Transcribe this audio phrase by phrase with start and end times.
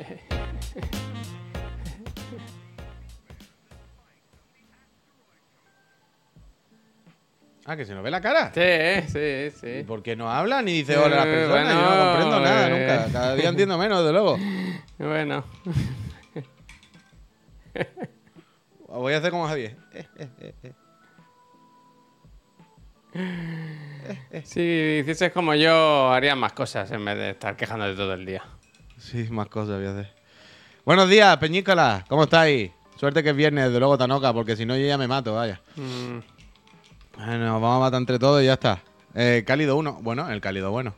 [7.66, 8.50] Ah, que se nos ve la cara.
[8.52, 8.60] Sí,
[9.12, 9.84] sí, sí.
[9.84, 11.74] ¿Por qué no habla ni dice hola a las Eh, personas?
[11.74, 12.70] Yo no comprendo nada eh.
[12.70, 13.06] nunca.
[13.12, 14.36] Cada día entiendo menos, de luego.
[14.98, 15.44] Bueno,
[18.88, 19.76] Voy a hacer como Javier.
[19.94, 20.54] Eh, eh, eh,
[24.32, 24.42] eh.
[24.44, 24.60] si
[25.00, 28.42] hicieses como yo, harías más cosas en vez de estar quejándote todo el día.
[29.00, 30.12] Sí, más cosas voy a hacer.
[30.84, 32.04] Buenos días, Peñícola.
[32.08, 32.70] ¿Cómo estáis?
[32.96, 35.60] Suerte que es viernes, desde luego Tanoca, porque si no yo ya me mato, vaya.
[35.76, 36.18] Mm,
[37.16, 38.80] Bueno, vamos a matar entre todos y ya está.
[39.14, 39.98] Eh, cálido 1.
[40.02, 40.94] Bueno, el cálido bueno.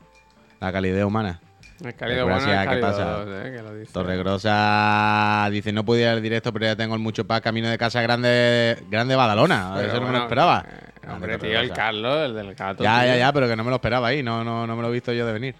[0.60, 1.40] La calidez humana.
[1.84, 3.04] el cálido bueno, Gracias, el ¿qué pasa?
[3.04, 3.92] dos, eh, que lo dice.
[3.92, 7.78] Torregrosa dice, no pude ir al directo, pero ya tengo el mucho paz camino de
[7.78, 9.72] casa grande, grande Badalona.
[9.76, 10.64] Pero Eso no me lo esperaba.
[10.68, 11.72] eh, hombre, tío, el.
[11.72, 12.84] Carlos, el del gato.
[12.84, 13.08] Ya, tío.
[13.12, 14.22] ya, ya, pero que no me lo esperaba ahí.
[14.22, 15.54] No, no, no me lo he visto yo de venir.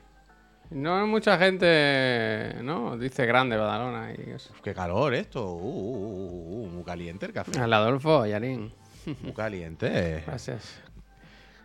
[0.73, 2.97] No hay mucha gente, ¿no?
[2.97, 4.53] Dice grande Badalona y eso.
[4.53, 5.53] Uf, qué calor esto.
[5.53, 7.59] Uh, uh, uh, uh, muy caliente el café.
[7.61, 8.73] Al Adolfo, Yarín.
[9.23, 10.23] Muy caliente.
[10.27, 10.81] Gracias.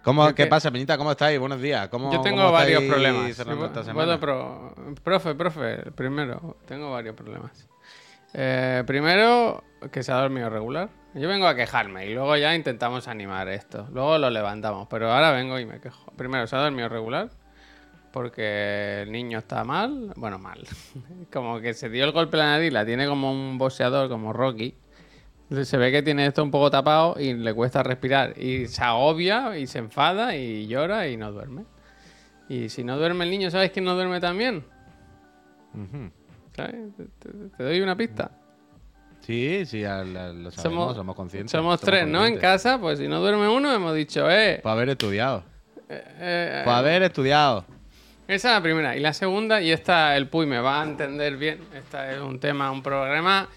[0.04, 0.98] ¿Cómo, ¿Qué que- pasa, Peñita?
[0.98, 1.40] ¿Cómo estáis?
[1.40, 1.90] Buenos días.
[1.90, 3.36] ¿Cómo, Yo tengo cómo varios problemas.
[3.94, 7.68] Puedo- pro- profe, profe, primero, tengo varios problemas.
[8.34, 10.90] Eh, primero, que se ha dormido regular.
[11.14, 13.88] Yo vengo a quejarme y luego ya intentamos animar esto.
[13.92, 16.12] Luego lo levantamos, pero ahora vengo y me quejo.
[16.16, 17.30] Primero, se ha dormido regular
[18.12, 20.14] porque el niño está mal.
[20.16, 20.66] Bueno, mal.
[21.34, 24.34] como que se dio el golpe en la nariz, la tiene como un boxeador, como
[24.34, 24.76] Rocky.
[25.64, 28.38] Se ve que tiene esto un poco tapado y le cuesta respirar.
[28.38, 31.64] Y se agobia y se enfada y llora y no duerme.
[32.50, 34.66] Y si no duerme el niño, ¿sabes quién no duerme también?
[35.74, 36.12] Ujú.
[36.56, 36.76] ¿Sabes?
[36.98, 38.32] Te, te- te doy una pista.
[39.22, 41.52] Sí, sí, lo sabemos, somos, conscientes.
[41.52, 42.26] Somos tres, ¿no?
[42.26, 44.60] En casa, pues si no duerme uno, hemos dicho, eh.
[44.64, 45.44] Por haber estudiado.
[45.90, 47.66] eh, eh, Por haber estudiado.
[48.28, 48.96] Esa es la primera.
[48.98, 51.60] Y la segunda, y esta el Puy me va a entender bien.
[51.74, 53.48] Esta es un tema, un problema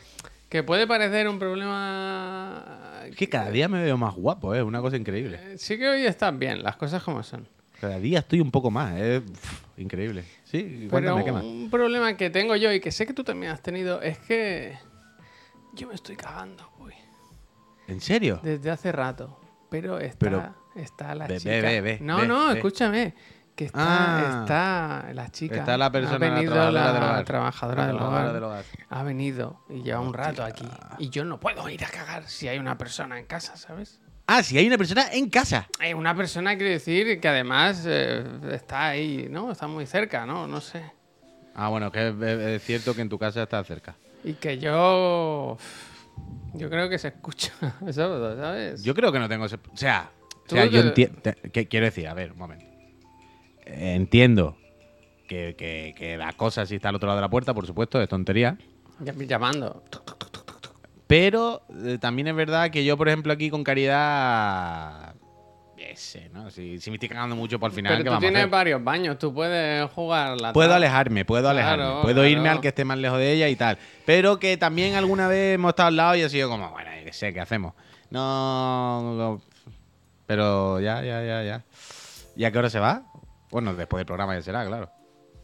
[0.48, 3.02] que puede parecer un problema.
[3.08, 5.38] Es que cada día me veo más guapo, es una cosa increíble.
[5.42, 7.48] Eh, Sí que hoy estás bien, las cosas como son.
[7.80, 10.24] Cada día estoy un poco más, es uf, increíble.
[10.44, 14.02] Sí, Pero un problema que tengo yo y que sé que tú también has tenido
[14.02, 14.76] es que
[15.74, 16.92] yo me estoy cagando, Puy.
[17.88, 18.38] ¿En serio?
[18.42, 19.40] Desde hace rato.
[19.70, 21.98] Pero está, Pero- está la chica.
[22.00, 23.14] no, no, escúchame.
[23.60, 24.40] Que está, Ah.
[24.40, 25.56] está la chica.
[25.56, 27.24] Está la persona ha venido trabajadora la del hogar.
[27.26, 28.32] trabajadora del hogar.
[28.32, 28.64] del hogar.
[28.88, 30.64] Ha venido y lleva un rato aquí.
[30.96, 34.00] Y yo no puedo ir a cagar si hay una persona en casa, ¿sabes?
[34.26, 35.68] Ah, si hay una persona en casa.
[35.78, 39.52] Hay una persona, quiere decir, que además eh, está ahí, ¿no?
[39.52, 40.46] Está muy cerca, ¿no?
[40.46, 40.82] No sé.
[41.54, 43.94] Ah, bueno, que es, cierto que en tu casa está cerca.
[44.24, 45.58] Y que yo.
[46.54, 47.52] Yo creo que se escucha
[47.92, 48.82] ¿sabes?
[48.82, 49.44] Yo creo que no tengo.
[49.44, 50.08] O sea,
[50.46, 51.20] o sea yo entiendo...
[51.68, 52.69] Quiero decir, a ver, un momento.
[53.72, 54.56] Entiendo
[55.28, 58.00] que, que, que la cosa si está al otro lado de la puerta, por supuesto,
[58.00, 58.56] es tontería.
[59.00, 59.82] Ya- Llamando.
[61.06, 65.14] Pero eh, también es verdad que yo, por ejemplo, aquí con caridad.
[65.76, 66.50] Ese, ¿no?
[66.50, 68.40] Si, si me estoy cagando mucho por el final, Pero ¿qué tú vamos a tienes
[68.42, 68.50] hacer?
[68.50, 71.84] varios baños, tú puedes jugar la Puedo alejarme, puedo alejarme.
[71.84, 73.76] Claro, puedo irme al que esté más lejos de ella y tal.
[74.06, 77.04] Pero que también alguna vez hemos estado al lado y ha sido como, bueno, yo
[77.06, 77.72] qué sé, ¿qué hacemos?
[78.10, 79.14] No.
[79.16, 79.42] no-
[80.26, 81.64] Pero ya, ya, ya, ya.
[82.36, 83.02] ¿Y a qué hora se va?
[83.50, 84.90] Bueno, después del programa ya será, claro.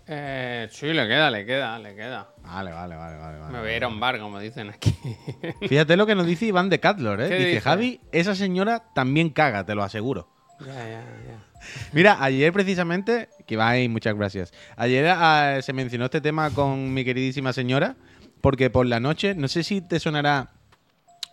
[0.09, 2.29] Eh, sí, le queda, le queda, le queda.
[2.43, 3.53] Vale, vale, vale, vale.
[3.53, 4.97] Me voy a ir a un bar, como dicen aquí.
[5.69, 7.29] Fíjate lo que nos dice Iván de Catlor, ¿eh?
[7.29, 7.61] ¿Qué Dice, dice?
[7.63, 10.29] Javi, esa señora también caga, te lo aseguro.
[10.61, 11.45] ya, ya, ya.
[11.93, 14.53] Mira, ayer precisamente, que va ahí, muchas gracias.
[14.77, 17.97] Ayer ah, se mencionó este tema con mi queridísima señora,
[18.41, 20.51] porque por la noche, no sé si te sonará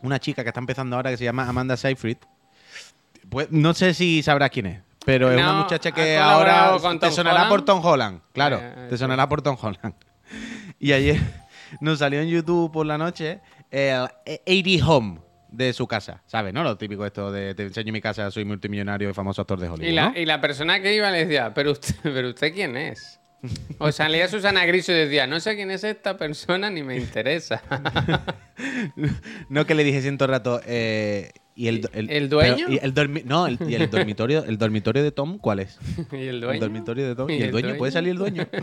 [0.01, 2.17] una chica que está empezando ahora que se llama Amanda Seyfried.
[3.29, 6.99] Pues no sé si sabrás quién es, pero es una muchacha ha que ahora con
[6.99, 7.49] te Tom sonará Holland.
[7.49, 9.93] por Tom Holland, claro, Eh, te sonará por Tom Holland.
[10.79, 11.19] Y ayer
[11.81, 13.39] nos salió en YouTube por la noche
[13.71, 15.19] el 80 Home
[15.49, 16.53] de su casa, ¿sabes?
[16.53, 16.63] ¿No?
[16.63, 19.87] Lo típico esto de te enseño mi casa, soy multimillonario y famoso actor de Hollywood.
[19.87, 20.17] Y la, ¿no?
[20.19, 23.19] y la persona que iba le decía, ¿pero usted, pero usted quién es?
[23.77, 27.61] O salía Susana Griso y decía, no sé quién es esta persona ni me interesa.
[29.49, 30.61] No que le dije siento rato.
[30.65, 32.65] eh, ¿Y el, ¿El dueño?
[32.67, 35.77] pero- y el dormi- no, el, y el dormitorio, el dormitorio de Tom, ¿cuál es?
[36.11, 36.59] ¿Y el El dueño?
[36.61, 37.29] dormitorio de Tom.
[37.29, 37.67] ¿Y ¿Y, el dueño?
[37.67, 37.77] dueño?
[37.79, 38.47] ¿Puede salir el dueño?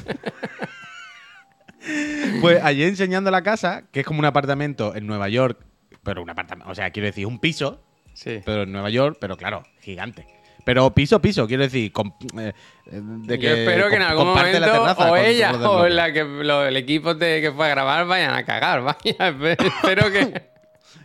[2.41, 5.59] pues ayer enseñando la casa, que es como un apartamento en Nueva York,
[6.03, 7.83] pero un apartamento, o sea, quiero decir, un piso,
[8.13, 8.41] Sí.
[8.45, 10.27] pero en Nueva York, pero claro, gigante.
[10.65, 12.53] Pero piso, piso, quiero decir, com- eh,
[12.91, 14.59] de que Yo espero que en algún momento
[14.93, 18.35] o con ella o la que, lo- el equipo de, que fue a grabar vayan
[18.35, 18.83] a cagar.
[18.83, 20.50] Vaya, espero que...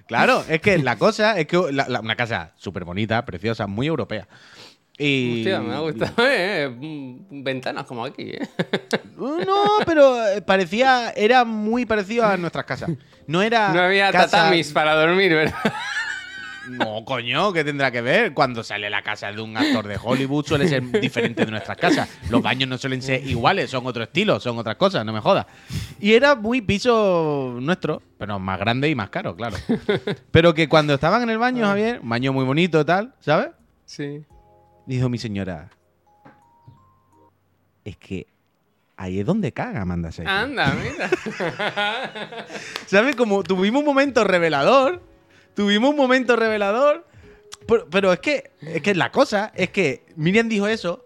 [0.07, 3.87] Claro, es que la cosa es que la- la- una casa súper bonita, preciosa, muy
[3.87, 4.27] europea.
[4.97, 5.39] Y...
[5.39, 6.69] Hostia, me ha gustado, eh.
[6.69, 8.47] Mm, Ventanas como aquí, eh.
[9.17, 12.91] No, pero eh, parecía, era muy parecido a nuestras casas.
[13.27, 13.73] No era.
[13.73, 15.55] No había casa- tatamis para dormir, ¿verdad?
[16.69, 18.33] No, coño, ¿qué tendrá que ver?
[18.33, 22.09] Cuando sale la casa de un actor de Hollywood suele ser diferente de nuestras casas.
[22.29, 25.45] Los baños no suelen ser iguales, son otro estilo, son otras cosas, no me jodas.
[25.99, 29.57] Y era muy piso nuestro, pero más grande y más caro, claro.
[30.31, 33.49] Pero que cuando estaban en el baño, Javier, un baño muy bonito y tal, ¿sabes?
[33.85, 34.23] Sí.
[34.85, 35.69] Dijo mi señora,
[37.83, 38.27] es que
[38.97, 40.35] ahí es donde caga Amanda Seyfried.
[40.35, 41.09] Anda, mira.
[42.87, 43.15] ¿Sabes?
[43.15, 45.01] Como tuvimos un momento revelador.
[45.55, 47.05] Tuvimos un momento revelador.
[47.67, 51.03] Pero, pero es que es que la cosa es que Miriam dijo eso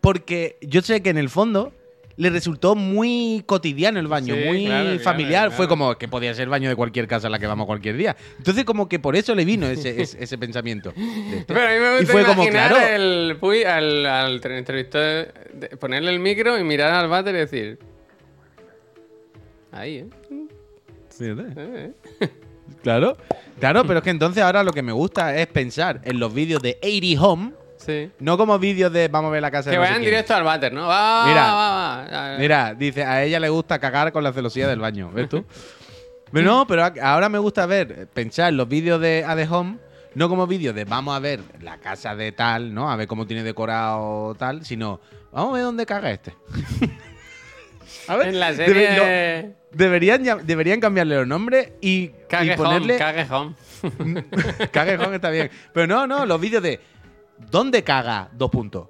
[0.00, 1.72] porque yo sé que en el fondo
[2.16, 5.50] le resultó muy cotidiano el baño, Sí, muy claro, claro, familiar.
[5.50, 7.96] Fue como que podía ser el baño de cualquier casa a la que vamos cualquier
[7.96, 8.16] día.
[8.38, 10.92] Entonces, como que por eso le vino ese, ese, ese pensamiento.
[11.46, 12.76] Pero a mí me y gusta fue como, claro.
[12.76, 15.32] el Puy al, al entrevistador,
[15.78, 17.78] ponerle el micro y mirar al váter y decir...
[19.70, 20.06] Ahí, ¿eh?
[21.08, 21.44] Fíjate.
[21.56, 21.92] Eh,
[22.82, 23.16] Claro,
[23.60, 26.60] claro, pero es que entonces ahora lo que me gusta es pensar en los vídeos
[26.62, 28.10] de 80 Home, Sí.
[28.20, 30.10] no como vídeos de vamos a ver la casa Que de no sé vayan quién.
[30.12, 30.86] directo al váter, ¿no?
[30.86, 32.38] Va, Mira, va, va, va.
[32.38, 35.44] Mira, dice, a ella le gusta cagar con la celosía del baño, ¿ves tú?
[36.32, 39.78] Pero no, pero ahora me gusta ver, pensar en los vídeos de A The Home,
[40.14, 42.90] no como vídeos de vamos a ver la casa de tal, ¿no?
[42.90, 45.00] A ver cómo tiene decorado tal, sino
[45.32, 46.34] vamos a ver dónde caga este.
[48.08, 49.42] A ver, En la debe- serie...
[49.48, 52.10] no, deberían, deberían cambiarle los nombres y,
[52.42, 52.94] y ponerle...
[52.94, 53.54] home, cague home.
[54.70, 55.50] Cague Home está bien.
[55.72, 56.78] Pero no, no, los vídeos de
[57.50, 58.28] ¿Dónde caga?
[58.32, 58.88] Dos puntos.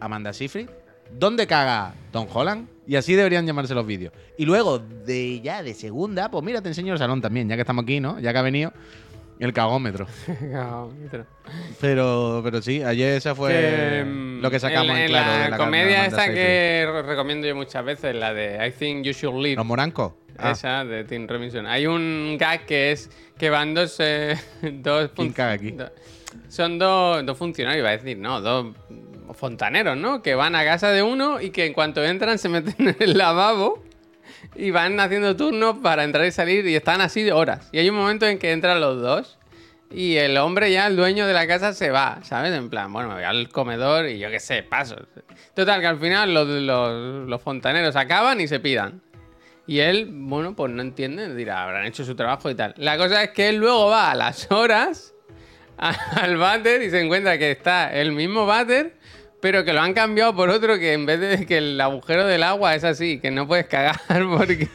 [0.00, 0.68] Amanda Seyfried.
[1.10, 2.68] ¿Dónde caga Tom Holland?
[2.86, 4.12] Y así deberían llamarse los vídeos.
[4.36, 7.62] Y luego, de ya de segunda, pues mira, te enseño el salón también, ya que
[7.62, 8.20] estamos aquí, ¿no?
[8.20, 8.72] Ya que ha venido
[9.40, 10.06] el cagómetro.
[11.80, 15.44] Pero, pero sí, ayer esa fue Que, mm, lo que sacamos en, en claro la
[15.44, 16.34] de la comedia Seyfried.
[16.34, 19.56] que re- recomiendo yo muchas veces, la de I Think You Should Leave.
[19.56, 20.12] ¿Los morancos?
[20.38, 21.66] Ah, Esa de Tim Robinson.
[21.66, 23.96] Hay un gag que es que van dos.
[23.98, 24.36] eh,
[24.82, 25.72] dos ¿Quién caga aquí?
[25.72, 25.90] do-
[26.48, 28.74] son dos, dos funcionarios, iba a decir, no, dos
[29.34, 30.22] fontaneros, ¿no?
[30.22, 33.16] Que van a casa de uno y que en cuanto entran se meten en el
[33.18, 33.82] lavabo
[34.58, 37.68] y van haciendo turnos para entrar y salir y están así de horas.
[37.72, 39.38] Y hay un momento en que entran los dos
[39.90, 42.52] y el hombre ya, el dueño de la casa, se va, ¿sabes?
[42.52, 44.96] En plan, bueno, me voy al comedor y yo qué sé, paso.
[45.54, 49.00] Total, que al final los, los, los fontaneros acaban y se pidan.
[49.66, 52.74] Y él, bueno, pues no entiende, dirá, habrán hecho su trabajo y tal.
[52.76, 55.14] La cosa es que él luego va a las horas
[55.78, 58.97] al váter y se encuentra que está el mismo váter,
[59.40, 62.42] pero que lo han cambiado por otro que en vez de que el agujero del
[62.42, 64.00] agua es así, que no puedes cagar
[64.36, 64.68] porque...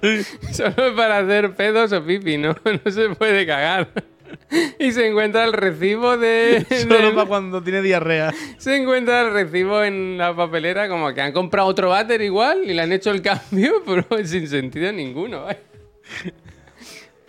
[0.52, 2.54] Solo para hacer pedos o pipi, ¿no?
[2.84, 3.88] No se puede cagar.
[4.78, 6.64] Y se encuentra el recibo de...
[6.88, 8.32] Solo para cuando tiene diarrea.
[8.58, 12.74] se encuentra el recibo en la papelera como que han comprado otro váter igual y
[12.74, 15.42] le han hecho el cambio, pero sin sentido ninguno.
[15.44, 15.60] vaya.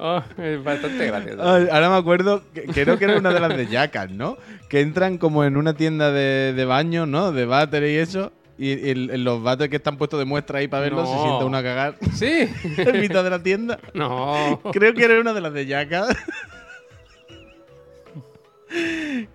[0.02, 1.42] Oh, es bastante gracioso.
[1.44, 4.38] Ahora me acuerdo, que, creo que era una de las de Jackass, ¿no?
[4.70, 7.34] Que entran como en una tienda de, de baño, ¿no?
[7.34, 8.32] De váter y eso.
[8.58, 11.22] Y, los váteres que están puestos de muestra ahí para verlos, se No.
[11.24, 12.50] sienta uno a cagar Sí.
[12.78, 13.78] en mitad de la tienda.
[13.94, 14.62] No.
[14.72, 16.16] Creo que era una de las de Jackass.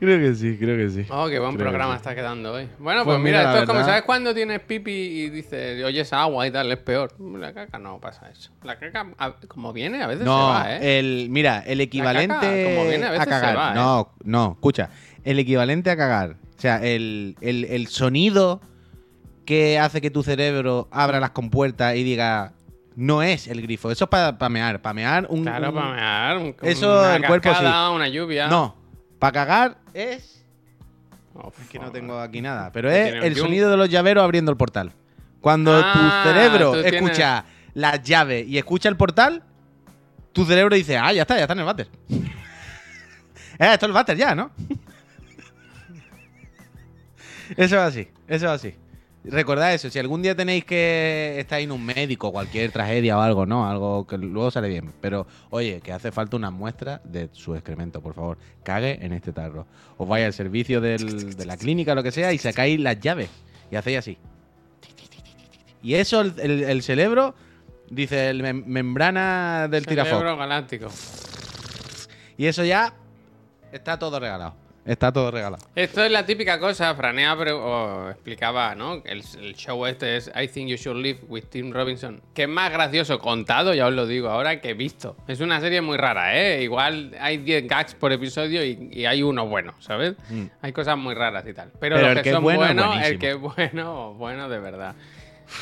[0.00, 1.06] Creo que sí, creo que sí.
[1.10, 1.96] Oh, qué buen Creo que programa sí.
[1.96, 2.68] está quedando hoy.
[2.78, 6.12] Bueno, Pues pues, mira, mira, esto es como, ¿sabes cuando tienes pipi y dices, oyes
[6.12, 6.70] agua y tal?
[6.72, 7.14] Es peor.
[7.38, 8.50] La caca no pasa eso.
[8.62, 9.06] La caca,
[9.48, 10.98] como viene, a veces No, se va, ¿eh?
[10.98, 13.56] el, mira, el equivalente caca, como viene, a veces cagar.
[13.56, 13.74] va, ¿eh?
[13.74, 14.90] No, no, escucha.
[15.24, 16.36] El equivalente a cagar.
[16.56, 18.60] O sea, el, el- el sonido
[19.44, 22.52] que hace que tu cerebro abra las compuertas y diga.
[22.96, 24.80] No es el grifo, eso es para pamear.
[24.80, 25.42] Pamear un.
[25.42, 26.36] Claro, un- para mear.
[26.38, 28.46] un- Eso una el cuerpo cascada, una lluvia.
[28.46, 28.76] No,
[29.24, 30.44] para cagar es.
[31.34, 34.50] Oh, Es que no tengo aquí nada, pero es el sonido de los llaveros abriendo
[34.50, 34.92] el portal.
[35.40, 39.42] Cuando Ah, tu cerebro tienes- escucha las llaves y escucha el portal,
[40.34, 41.88] tu cerebro dice, ah, ya está, ya está en el váter.
[42.10, 42.20] eh,
[43.58, 44.50] esto es el váter ya, ¿no?
[47.56, 48.74] eso es así, eso es así.
[49.24, 53.46] Recordad eso, si algún día tenéis que estar en un médico, cualquier tragedia o algo,
[53.46, 53.66] ¿no?
[53.68, 54.92] Algo que luego sale bien.
[55.00, 58.36] Pero, oye, que hace falta una muestra de su excremento, por favor.
[58.62, 59.66] Cague en este tarro.
[59.96, 63.00] Os vais al servicio del- de la clínica o lo que sea y sacáis las
[63.00, 63.30] llaves.
[63.70, 64.18] Y hacéis así.
[65.82, 67.34] Y eso, el, el- el cerebro,
[67.90, 70.12] dice, el mem- membrana del tirafoc.
[70.18, 70.88] Cerebro galáctico.
[72.36, 72.92] Y eso ya
[73.72, 74.54] está todo regalado.
[74.84, 75.64] Está todo regalado.
[75.74, 79.02] Esto es la típica cosa, Franea pero, explicaba, ¿no?
[79.04, 82.48] El, el show este es I Think You Should Live with Tim Robinson, que es
[82.48, 85.16] más gracioso contado, ya os lo digo ahora, que visto.
[85.26, 86.62] Es una serie muy rara, ¿eh?
[86.62, 90.16] Igual hay 10 gags por episodio y, y hay uno bueno, ¿sabes?
[90.60, 91.70] Hay cosas muy raras y tal.
[91.80, 91.98] Pero, Mm.
[91.98, 94.94] Pero los el que, son buenos, el que es bueno, bueno de verdad.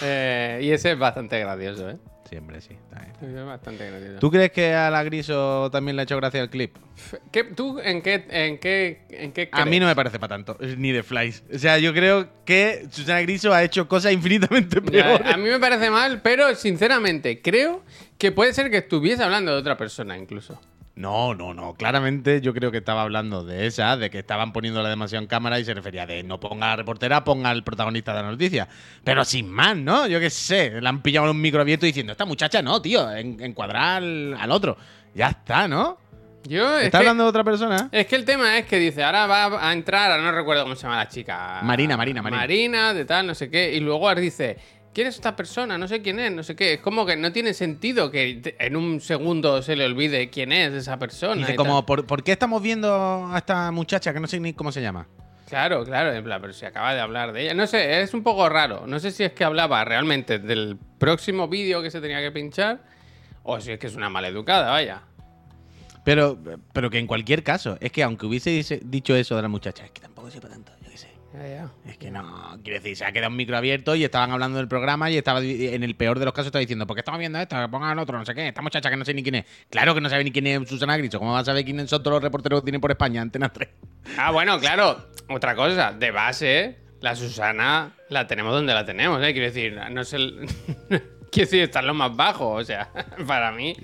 [0.03, 1.97] Eh, y ese es bastante gracioso, ¿eh?
[2.33, 2.73] Siempre sí.
[2.73, 3.13] está bien.
[3.21, 4.19] Ese es bastante gracioso.
[4.19, 6.75] ¿Tú crees que a la Griso también le ha hecho gracia el clip?
[7.31, 10.57] ¿Qué- ¿Tú en qué, en qué, en qué A mí no me parece para tanto,
[10.79, 11.45] ni de Flies.
[11.55, 15.27] O sea, yo creo que Susana Griso ha hecho cosas infinitamente Ya, peores.
[15.35, 17.83] a mí me parece mal, pero sinceramente creo
[18.17, 20.59] que puede ser que estuviese hablando de otra persona incluso.
[20.95, 21.73] No, no, no.
[21.75, 25.59] Claramente yo creo que estaba hablando de esa, de que estaban poniéndola demasiado en cámara
[25.59, 28.69] y se refería de no ponga a la reportera, ponga al protagonista de la noticia.
[29.03, 30.07] Pero sin más, ¿no?
[30.07, 30.81] Yo qué sé.
[30.83, 34.37] Le han pillado en un micro abierto diciendo, esta muchacha no, tío, en- encuadrar al,
[34.39, 34.77] al otro.
[35.15, 35.97] Ya está, ¿no?
[36.45, 37.89] Yo es ¿Está que, hablando de otra persona?
[37.93, 40.75] es que el tema es que dice, ahora va a entrar, ahora no recuerdo cómo
[40.75, 41.61] se llama la chica.
[41.63, 42.41] Marina, Marina, Marina.
[42.41, 43.73] Marina, de tal, no sé qué.
[43.75, 44.59] Y luego dice,
[44.93, 45.79] ¿quién es esta persona?
[45.79, 46.75] No sé quién es, no sé qué.
[46.75, 50.73] Es como que no tiene sentido que en un segundo se le olvide quién es
[50.73, 51.37] esa persona.
[51.37, 51.85] Dice y como.
[51.87, 55.07] ¿por, por qué estamos viendo a esta muchacha que no sé ni cómo se llama?
[55.49, 57.55] Claro, claro, en plan, pero si acaba de hablar de ella.
[57.55, 58.87] No sé, es un poco raro.
[58.87, 62.81] No sé si es que hablaba realmente del próximo vídeo que se tenía que pinchar
[63.43, 65.03] o si es que es una maleducada, vaya.
[66.05, 66.39] Pero,
[66.73, 69.91] pero que en cualquier caso, es que aunque hubiese dicho eso de la muchacha, es
[69.91, 70.73] que tampoco sepa tanto.
[71.35, 71.71] Ya, ya.
[71.91, 74.69] Es que no, quiero decir, se ha quedado un micro abierto y estaban hablando del
[74.69, 77.39] programa y estaba en el peor de los casos estaba diciendo, ¿por qué estamos viendo
[77.39, 77.57] esto?
[77.59, 79.45] Que pongan otro, no sé qué, esta muchacha que no sé ni quién es.
[79.71, 82.03] Claro que no sabe ni quién es Susana Griso, ¿cómo va a saber quiénes son
[82.03, 83.69] todos los reporteros que tienen por España, Antena 3?
[84.19, 85.09] Ah, bueno, claro.
[85.31, 89.33] Otra cosa, de base, la Susana la tenemos donde la tenemos, ¿eh?
[89.33, 90.17] Quiero decir, no sé.
[90.17, 90.47] el-
[91.33, 92.91] Quiero decir, está en lo más bajo, o sea,
[93.27, 93.75] para mí,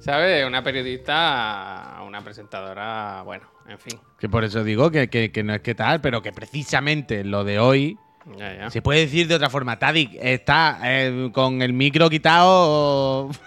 [0.00, 0.44] ¿sabes?
[0.46, 4.00] Una periodista, una presentadora, bueno, en fin.
[4.18, 7.44] Que por eso digo que, que- que no es que tal, pero que precisamente lo
[7.44, 7.96] de hoy
[8.36, 8.70] Ya, ya.
[8.70, 9.78] se puede decir de otra forma.
[9.78, 13.30] Tadic está eh, con el micro quitado.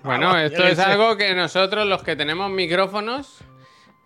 [0.00, 3.38] Bueno, Vamos, esto es algo que nosotros, los que tenemos micrófonos,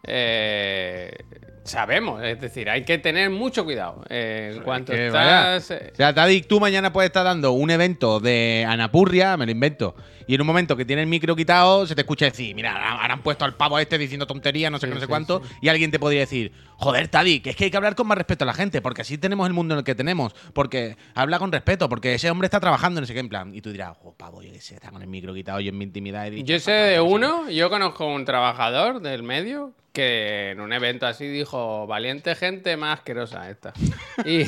[0.04, 1.14] eh,
[1.64, 2.22] sabemos.
[2.22, 4.02] Es decir, hay que tener mucho cuidado.
[4.08, 5.56] Eh, en cuanto Que vaya.
[5.56, 5.78] estás.
[5.80, 9.52] eh, O sea, Tadic, tú mañana puedes estar dando un evento de Anapurria, me lo
[9.52, 9.94] invento,
[10.26, 13.14] y en un momento que tiene el micro quitado, se te escucha decir, mira, ahora
[13.14, 15.42] han puesto al pavo este diciendo tonterías, no sé Sí, qué, no sé sí, cuánto,
[15.60, 18.44] y alguien te podría decir, joder, Tadic, es que hay que hablar con más respeto
[18.44, 21.50] a la gente, porque así tenemos el mundo en el que tenemos, porque habla con
[21.52, 24.42] respeto, porque ese hombre está trabajando, sé qué, en plan, y tú dirás, oh, pavo,
[24.42, 26.58] yo qué sé, está con el micro quitado, yo en mi intimidad he dicho, Yo
[26.60, 31.86] sé de uno, yo conozco un trabajador del medio que en un evento así dijo,
[31.86, 33.72] valiente gente más asquerosa esta.
[34.24, 34.42] Y,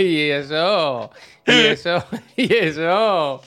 [0.00, 1.10] y eso,
[1.46, 2.04] y eso,
[2.36, 3.42] y eso,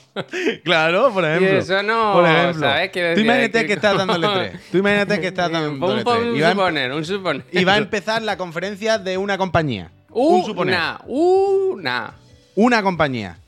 [0.64, 1.58] Claro, por ejemplo.
[1.58, 2.60] eso no, Por ejemplo.
[2.68, 2.90] ¿sabes?
[2.90, 4.60] Quiero Tú imagínate que estás dándole tres.
[4.70, 6.18] Tú imagínate que estás dándole un, tres.
[6.18, 7.44] un Y va a suponer, un suponer.
[7.52, 9.90] Y va a empezar la conferencia de una compañía.
[10.10, 10.74] un suponer.
[10.74, 12.14] Una, una.
[12.54, 13.38] Una compañía.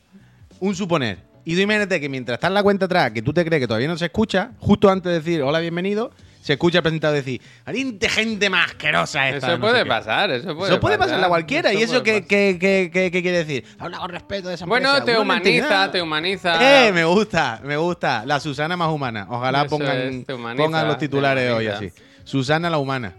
[0.61, 1.19] Un suponer.
[1.45, 3.67] Y tú imagínate que mientras está en la cuenta atrás, que tú te crees que
[3.69, 6.11] todavía no se escucha, justo antes de decir hola, bienvenido,
[6.45, 9.47] se escucha el presentador decir, valiente gente más asquerosa esta.
[9.47, 9.89] Eso no puede sé qué".
[9.89, 11.73] pasar, eso puede Eso puede pasarle a cualquiera.
[11.73, 13.65] ¿Y eso qué, qué, qué- qué- qué quiere decir?
[13.79, 15.05] Habla con respeto de esa Bueno, empresa.
[15.07, 16.87] te Una humaniza, te humaniza.
[16.89, 18.25] Eh, me gusta, me gusta.
[18.27, 19.27] La Susana más humana.
[19.31, 21.91] Ojalá Eso pongan, es, te humaniza, pongan los te titulares hoy así.
[22.25, 23.15] Susana la humana.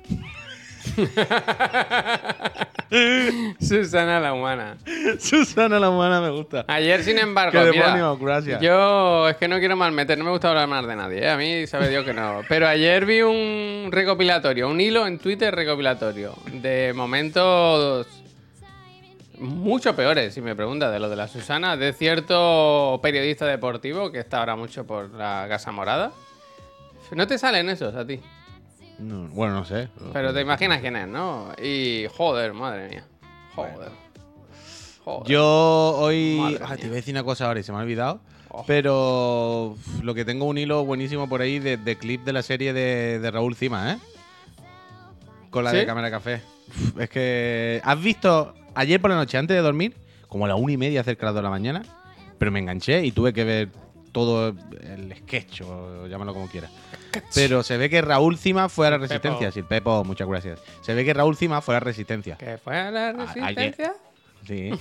[3.59, 4.77] Susana la humana.
[5.19, 6.65] Susana la humana me gusta.
[6.67, 8.61] Ayer, sin embargo, Qué mira, demonios, gracias.
[8.61, 11.29] yo es que no quiero malmeter, no me gusta hablar más de nadie, ¿eh?
[11.29, 12.41] a mí sabe Dios que no.
[12.47, 18.07] Pero ayer vi un recopilatorio, un hilo en Twitter recopilatorio de momentos
[19.39, 24.19] mucho peores, si me preguntas, de lo de la Susana, de cierto periodista deportivo que
[24.19, 26.11] está ahora mucho por la Casa Morada.
[27.11, 28.19] ¿No te salen esos a ti?
[28.99, 29.89] No, bueno, no sé.
[30.13, 31.51] Pero te imaginas quién es, ¿no?
[31.61, 33.05] Y joder, madre mía.
[33.55, 33.91] Joder.
[35.03, 35.27] Joder.
[35.27, 36.57] Yo hoy.
[36.61, 38.21] Ah, te iba a decir una cosa ahora y se me ha olvidado.
[38.49, 38.63] Oh.
[38.65, 42.73] Pero lo que tengo un hilo buenísimo por ahí de, de clip de la serie
[42.73, 43.97] de, de Raúl Cima, ¿eh?
[45.49, 45.77] Con la ¿Sí?
[45.77, 46.41] de cámara de café.
[46.97, 47.81] Es que.
[47.83, 49.95] ¿Has visto ayer por la noche, antes de dormir?
[50.27, 51.83] Como a la una y media, cerca de las dos de la mañana.
[52.37, 53.69] Pero me enganché y tuve que ver
[54.15, 56.71] todo el sketch, o llámalo como quieras.
[57.33, 59.51] Pero se ve que Raúl Cima fue a la resistencia.
[59.51, 60.61] Sí, Pepo, muchas gracias.
[60.81, 62.37] Se ve que Raúl Cima fue a la resistencia.
[62.37, 63.93] ¿Que fue a la resistencia?
[64.47, 64.71] Sí.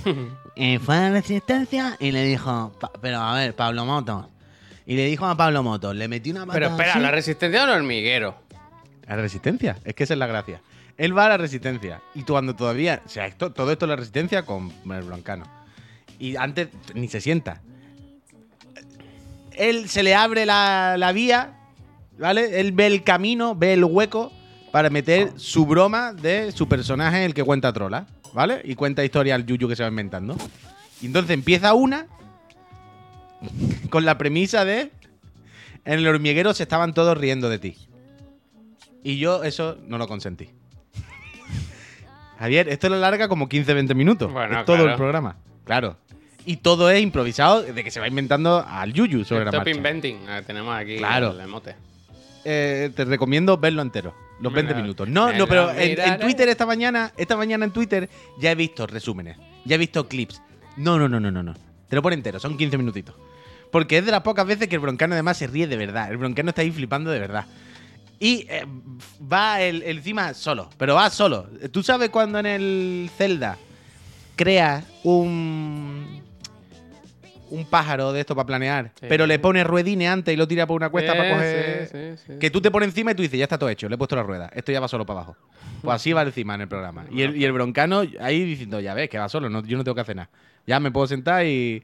[0.55, 4.27] y fue a la resistencia y le dijo, "Pa- pero a ver, Pablo Motos.
[4.87, 7.65] Y le dijo a Pablo Motos, le metió una Pero espera, así- ¿la resistencia o
[7.67, 8.37] el hormiguero?
[9.09, 9.77] ¿A la resistencia?
[9.85, 10.61] Es que esa es la gracia.
[10.97, 12.01] Él va a la resistencia.
[12.15, 13.03] Y cuando todavía.
[13.05, 15.45] O sea, esto- todo esto es la resistencia con el blancano.
[16.21, 17.61] Y antes ni se sienta.
[19.57, 21.59] Él se le abre la, la vía,
[22.19, 22.61] ¿vale?
[22.61, 24.33] Él ve el camino, ve el hueco
[24.73, 28.61] para meter su broma de su personaje, el que cuenta trola, ¿vale?
[28.65, 30.37] Y cuenta historia al yuyu que se va inventando.
[31.01, 32.07] Y entonces empieza una
[33.91, 34.91] con la premisa de
[35.85, 37.77] en el hormiguero se estaban todos riendo de ti.
[39.03, 40.49] Y yo eso no lo consentí.
[42.39, 44.33] Javier, esto lo larga como 15-20 minutos.
[44.33, 44.91] Bueno, Es todo claro.
[44.93, 45.37] el programa.
[45.65, 45.97] Claro.
[46.47, 49.71] Y todo es improvisado de que se va inventando al yuyu sobre la Top marcha.
[49.71, 50.19] Inventing.
[50.29, 51.33] eh, tenemos aquí Claro.
[51.33, 51.75] el emote.
[52.45, 54.15] Eh, te recomiendo verlo entero.
[54.41, 55.09] Los Me 20 la- minutos.
[55.09, 56.19] No, no, pero en.
[56.21, 58.09] Twitter esta mañana, esta mañana en Twitter
[58.39, 60.43] ya he visto resúmenes, ya he visto clips.
[60.77, 61.55] No, no, no, no, no, no.
[61.89, 63.15] Te lo pone entero, son 15 minutitos.
[63.71, 66.11] Porque es de las pocas veces que el broncano además se ríe de verdad.
[66.11, 67.47] El broncano está ahí flipando de verdad.
[68.21, 68.65] Y eh,
[69.33, 71.47] va el, el encima solo, pero va solo.
[71.73, 73.57] ¿Tú sabes cuando en el Zelda
[74.37, 76.14] creas un
[77.55, 79.07] un pájaro de esto para planear, Sí.
[79.09, 82.33] pero le pone ruedines antes y lo tira por una cuesta para coger sí, sí,
[82.33, 82.39] sí.
[82.39, 84.17] que tú te pones encima y tú dices, ya está todo hecho, le he puesto
[84.17, 85.37] la rueda, esto ya va solo para abajo.
[85.83, 87.05] Pues así va encima en el programa.
[87.11, 89.85] Y el, y el broncano ahí diciendo, ya ves, que va solo, no, yo no
[89.85, 90.31] tengo que hacer nada.
[90.67, 91.83] Ya me puedo sentar y...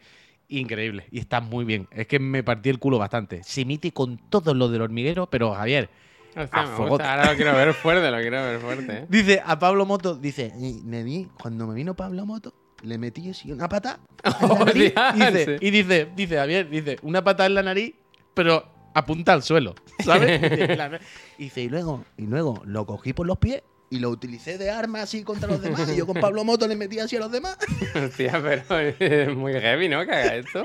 [0.48, 1.06] Increíble.
[1.12, 1.86] Y está muy bien.
[1.92, 3.40] Es que me partí el culo bastante.
[3.44, 5.88] Se emite con todo lo del hormiguero, pero Javier,
[6.34, 7.12] me gusta.
[7.12, 8.92] Ahora lo quiero ver fuerte, lo quiero ver fuerte.
[8.98, 9.06] ¿eh?
[9.08, 13.30] Dice a Pablo Moto, dice, "Y me vi, cuando me vino Pablo Moto, le metí
[13.30, 17.46] así una pata en la nariz", Hostia, dice, y dice, dice Javier, dice, una pata
[17.46, 17.94] en la nariz,
[18.34, 20.40] pero apunta al suelo, ¿sabes?
[21.38, 24.70] Y dice, y luego, y luego lo cogí por los pies y lo utilicé de
[24.70, 25.90] arma así contra los demás.
[25.92, 27.56] Y yo con Pablo Moto le metí así a los demás.
[27.94, 30.04] Hostia, pero es muy heavy, ¿no?
[30.04, 30.64] Que haga esto.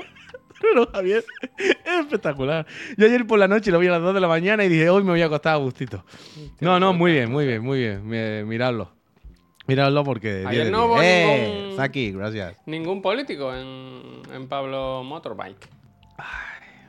[0.60, 1.24] Pero Javier,
[1.58, 2.66] es espectacular.
[2.96, 4.88] Yo ayer por la noche lo vi a las 2 de la mañana y dije,
[4.90, 6.04] hoy me voy a acostar a gustito.
[6.60, 8.06] No, no, muy bien, muy bien, muy bien.
[8.06, 8.95] Mi- Miradlo.
[9.66, 10.44] Miradlo porque...
[10.46, 10.88] Ayer 10 de no 10.
[10.90, 11.56] hubo ¡Eh!
[11.60, 11.76] ningún-
[12.12, 12.56] gracias.
[12.66, 15.68] Ningún político en, en Pablo Motorbike.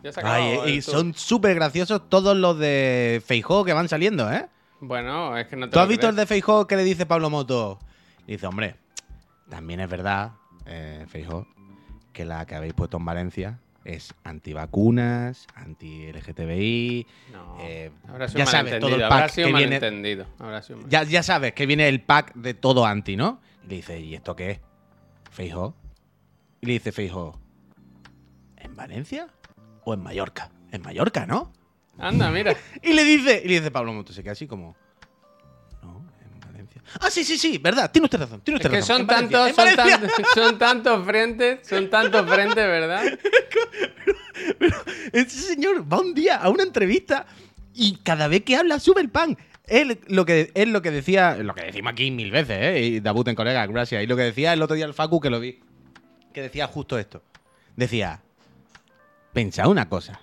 [0.04, 0.94] Ya se Ay, y el tour.
[0.96, 4.46] son súper graciosos todos los de Feijó que van saliendo, ¿eh?
[4.80, 6.30] Bueno, es que no te ¿Tú lo has visto el crees.
[6.30, 7.80] de Feijó que le dice Pablo Moto?
[8.28, 8.76] Y dice, hombre,
[9.50, 10.34] también es verdad,
[10.68, 11.06] eh,
[12.14, 17.08] que la que habéis puesto en Valencia es antivacunas, anti-LGTBI.
[17.32, 17.92] No, eh,
[18.28, 21.88] sido ya sabes, todo el pack sido que viene- mal- Ya, ya sabes que viene
[21.88, 23.40] el pack de todo anti, ¿no?
[23.64, 24.60] Y le dice, ¿y esto qué es?
[25.32, 25.76] Feijó.
[26.62, 27.40] Y le dice Feijó,
[28.58, 29.28] ¿en Valencia
[29.84, 30.50] o en Mallorca?
[30.72, 31.54] En Mallorca, ¿no?
[31.98, 32.56] Anda, mira.
[32.84, 34.76] Y le dice, y le dice Pablo Moto, se queda así como.
[37.00, 38.98] Ah, sí, sí, sí, verdad, tiene usted razón, tiene Es usted que razón.
[38.98, 43.04] son tantos, son, tantos, son tantos frentes, son tantos frentes, ¿verdad?
[45.12, 47.26] Ese señor va un día a una entrevista
[47.74, 49.38] y cada vez que habla sube el pan.
[49.66, 52.82] Él lo que, es lo que decía, lo que decimos aquí mil veces, ¿eh?
[52.82, 54.02] Y Dabut en colega, gracias.
[54.02, 55.60] Y lo que decía el otro día el Facu, que lo vi,
[56.34, 57.22] que decía justo esto.
[57.76, 58.22] Decía,
[59.34, 60.22] pensad una cosa,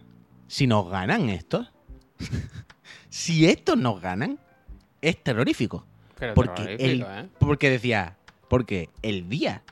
[0.48, 1.70] si nos ganan estos,
[3.10, 4.38] si estos nos ganan,
[5.02, 5.86] es terrorífico.
[6.18, 7.28] Pero Porque, el, ¿eh?
[7.38, 8.16] porque decía,
[8.48, 9.62] porque el día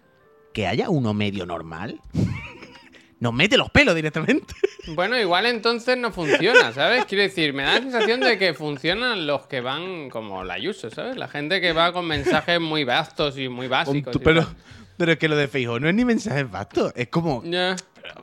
[0.52, 2.00] que haya uno medio normal,
[3.20, 4.54] nos mete los pelos directamente.
[4.88, 7.04] Bueno, igual entonces no funciona, ¿sabes?
[7.04, 10.90] Quiero decir, me da la sensación de que funcionan los que van como la Yuso,
[10.90, 11.16] ¿sabes?
[11.16, 14.16] La gente que va con mensajes muy vastos y muy básicos.
[14.24, 14.44] pero,
[14.96, 17.44] pero es que lo de Feijóo no es ni mensajes vastos, es como...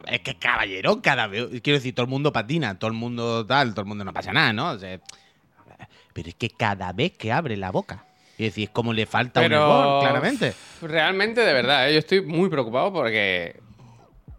[0.06, 1.48] Es que caballero, cada vez...
[1.62, 4.34] Quiero decir, todo el mundo patina, todo el mundo tal, todo el mundo no pasa
[4.34, 4.72] nada, ¿no?
[4.72, 5.00] O sea,
[6.12, 8.06] pero es que cada vez que abre la boca,
[8.46, 10.54] es decir, es como le falta un Pero error, claramente.
[10.82, 11.94] Realmente, de verdad, ¿eh?
[11.94, 13.60] yo estoy muy preocupado porque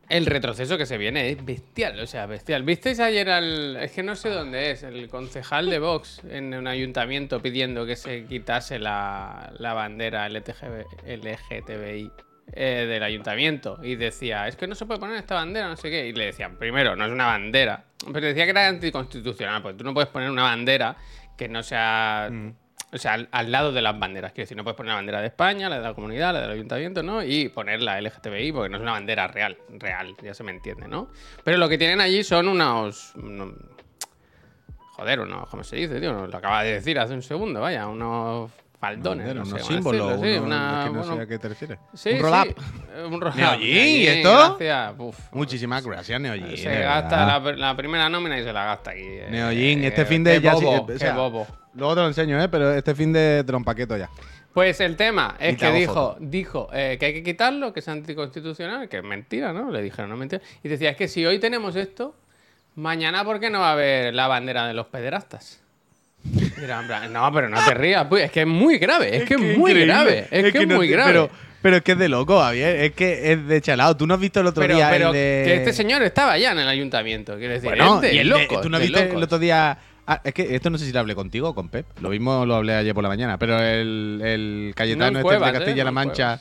[0.08, 2.64] el retroceso que se viene es bestial, o sea, bestial.
[2.64, 3.76] ¿Visteis ayer al...
[3.76, 7.94] Es que no sé dónde es, el concejal de Vox en un ayuntamiento pidiendo que
[7.94, 12.10] se quitase la, la bandera LTGB LGTBI
[12.52, 15.88] eh, del ayuntamiento y decía, es que no se puede poner esta bandera, no sé
[15.88, 16.08] qué.
[16.08, 19.84] Y le decían, primero, no es una bandera, pero decía que era anticonstitucional, porque tú
[19.84, 20.96] no puedes poner una bandera
[21.38, 22.28] que no sea...
[22.92, 24.32] O sea, al, lado de las banderas.
[24.32, 26.50] Quiero decir, no puedes poner la bandera de España, la de la comunidad, la del
[26.50, 27.22] ayuntamiento, ¿no?
[27.22, 29.56] Y poner la LGTBI, porque no es una bandera real.
[29.70, 31.08] Real, ya se me entiende, ¿no?
[31.44, 33.14] Pero lo que tienen allí son unos.
[33.14, 33.54] unos-
[34.96, 35.48] joder, unos.
[35.48, 36.26] ¿Cómo se dice, tío?
[36.26, 37.86] Lo acaba de decir hace un segundo, vaya.
[37.86, 39.34] Unos faldones.
[39.34, 41.78] No sé unos símbolos, sí, una- que no bueno, sé a qué te refieres.
[41.94, 42.48] sí, un sí, roll-up.
[42.96, 43.36] eh, Un roll-up.
[43.36, 44.56] Neoyin, ¿y esto?
[44.58, 44.94] gracias.
[44.98, 45.18] Uf.
[45.32, 46.56] Muchísimas gracias, Neoyin.
[46.56, 49.00] Se gasta la, la primera nómina y se la gasta aquí.
[49.04, 51.46] eh, Neoyin, este eh, fin de qué ya sí- bobo, eh, o qué sea, bobo.
[51.74, 52.48] Luego te lo enseño, ¿eh?
[52.48, 54.08] Pero este fin de te lo empaqueto ya.
[54.52, 56.16] Pues el tema es que dijo, foto.
[56.18, 59.70] dijo eh, que hay que quitarlo, que es anticonstitucional, que es mentira, ¿no?
[59.70, 60.42] Le dijeron, no mentira.
[60.64, 62.16] Y decía, es que si hoy tenemos esto,
[62.74, 65.60] mañana, ¿por qué no va a haber la bandera de los pederastas?
[67.10, 69.70] No, pero no te rías, pues, es que es muy grave, es, que es muy
[69.72, 69.86] increíble.
[69.86, 71.10] grave, es, que es no muy te- grave.
[71.12, 71.30] Pero,
[71.62, 72.76] pero es que es de loco, Javier.
[72.76, 73.96] Es que es de chalado.
[73.96, 75.42] ¿Tú no has visto el otro Pero, día pero el de...
[75.46, 78.28] que este señor estaba ya en el ayuntamiento, quiero decir, Bueno, es de y el
[78.30, 79.22] de- locos, ¿tú no de viste el locos.
[79.24, 81.86] otro día Ah, es que esto no sé si lo hablé contigo o con Pep.
[82.00, 83.38] Lo mismo lo hablé ayer por la mañana.
[83.38, 85.52] Pero el, el Cayetano No este de ¿eh?
[85.52, 86.40] Castilla-La No Mancha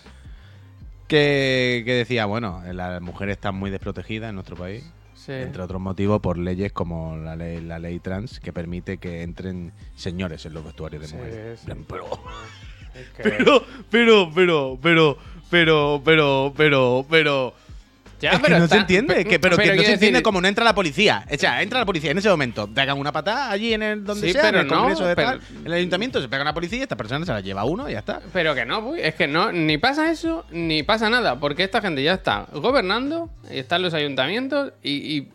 [1.08, 4.84] que, que decía, bueno, las mujeres están muy desprotegidas en nuestro país.
[5.30, 5.36] Sí.
[5.36, 9.72] Entre otros motivos por leyes como la ley, la ley trans que permite que entren
[9.96, 11.60] señores en los vestuarios de Sí, mujeres.
[11.60, 11.72] sí.
[13.22, 15.18] Pero, pero, pero, pero, pero,
[15.52, 17.54] pero, pero, pero, pero.
[18.20, 20.20] Ya, es que pero no está- se entiende, que, pero, que pero no se entiende
[20.20, 21.26] decir- como no entra la policía.
[21.32, 24.04] O sea, entra la policía en ese momento, te hagan una patada allí en el
[24.04, 26.54] donde Sí, sea, pero en el no, de tal, en el ayuntamiento, se pega una
[26.54, 28.22] policía y esta persona se la lleva uno y ya está.
[28.34, 32.04] Pero que no, es que no, ni pasa eso, ni pasa nada, porque esta gente
[32.04, 35.30] ya está gobernando, y están los ayuntamientos, y, y,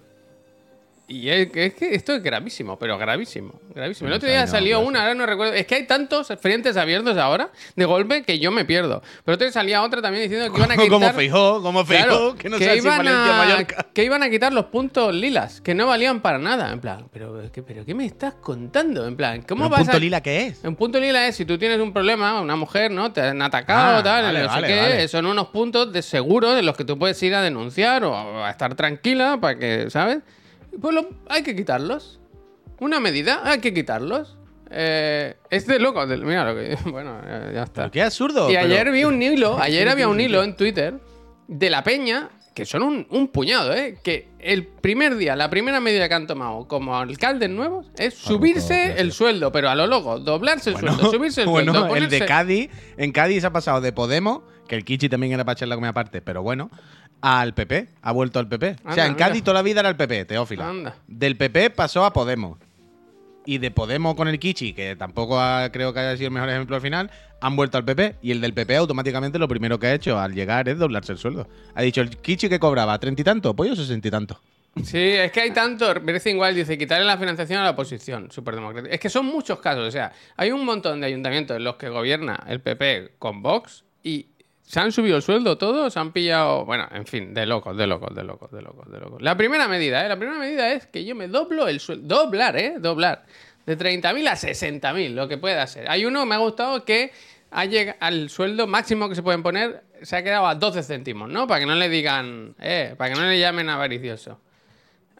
[1.06, 4.08] y es, que, es que esto es gravísimo, pero gravísimo, gravísimo.
[4.08, 7.50] El otro día salió una, ahora no recuerdo, es que hay tantos frentes abiertos ahora,
[7.76, 9.02] de golpe, que yo me pierdo.
[9.24, 10.88] Pero otro día salía otra también diciendo que iban a quitar...
[10.88, 13.86] como Feijó, como Feijó, Claro, que no que si en iban Valencia o a, Mallorca.
[13.92, 16.72] que iban a quitar los puntos lilas, que no valían para nada.
[16.72, 19.06] En plan, pero, ¿qué, pero ¿qué me estás contando?
[19.06, 20.00] En plan, ¿cómo ¿Pero vas punto a...?
[20.00, 20.64] lila qué es?
[20.64, 23.12] Un punto lila es si tú tienes un problema, una mujer, ¿no?
[23.12, 24.80] Te han atacado, Ah, tal, vale, no sé vale, qué.
[24.80, 25.08] vale.
[25.08, 28.50] Son unos puntos de seguro en los que tú puedes ir a denunciar o a
[28.50, 30.18] estar tranquila para que, ¿sabes?
[30.80, 32.20] Pues lo- hay que quitarlos.
[32.80, 34.36] Una medida, hay que quitarlos.
[34.70, 36.06] Eh, es de loco.
[36.06, 36.76] de- mira lo que.
[36.90, 37.82] Bueno, ya, ya está.
[37.82, 38.50] Pero qué absurdo.
[38.50, 40.94] Y pero- ayer vi un hilo, ayer había un hilo en Twitter
[41.46, 43.98] de la peña, que son un, un puñado, ¿eh?
[44.02, 48.94] Que el primer día, la primera medida que han tomado como alcaldes nuevos es subirse
[49.00, 51.96] el sueldo, pero a lo loco, doblarse el Bueno, sueldo, subirse el bueno, sueldo.
[51.96, 55.32] el de ponerse- Cádiz, en Cádiz se ha pasado de Podemos, que el Kichi también
[55.32, 56.70] era para echar la comida aparte, pero bueno,
[57.26, 58.76] al PP, ha vuelto al PP.
[58.84, 59.44] o sea, en Cádiz mira.
[59.46, 60.68] toda la vida era el PP, Teófila.
[60.68, 60.96] Anda.
[61.06, 62.58] Del PP pasó a Podemos.
[63.46, 66.50] Y de Podemos con el Kichi, que tampoco ha- creo que haya sido el mejor
[66.50, 67.10] ejemplo al final,
[67.40, 68.16] han vuelto al PP.
[68.22, 71.18] Y el del PP automáticamente lo primero que ha hecho al llegar es doblarse el
[71.18, 71.48] sueldo.
[71.74, 74.40] Ha dicho, el Kichi que cobraba treinta y tanto, pues yo sesenta y tanto.
[74.82, 75.86] Sí, es que hay tanto.
[76.02, 78.30] Merece igual, dice, quitarle la financiación a la oposición.
[78.30, 78.92] Súper democrático.
[78.92, 79.86] Es que son muchos casos.
[79.86, 83.84] O sea, hay un montón de ayuntamientos en los que gobierna el PP con Vox
[84.02, 84.26] y
[84.66, 86.64] se han subido el sueldo todos, se han pillado.
[86.64, 89.22] Bueno, en fin, de locos, de locos, de locos, de locos, de locos.
[89.22, 90.08] La primera medida, ¿eh?
[90.08, 92.24] La primera medida es que yo me doblo el sueldo.
[92.24, 92.74] Doblar, ¿eh?
[92.78, 93.24] Doblar.
[93.66, 95.88] De 30.000 a 60.000, lo que pueda ser.
[95.90, 97.12] Hay uno, me ha gustado, que
[97.50, 101.28] ha llegado al sueldo máximo que se pueden poner, se ha quedado a 12 céntimos,
[101.28, 101.46] ¿no?
[101.46, 104.40] Para que no le digan, eh, para que no le llamen avaricioso.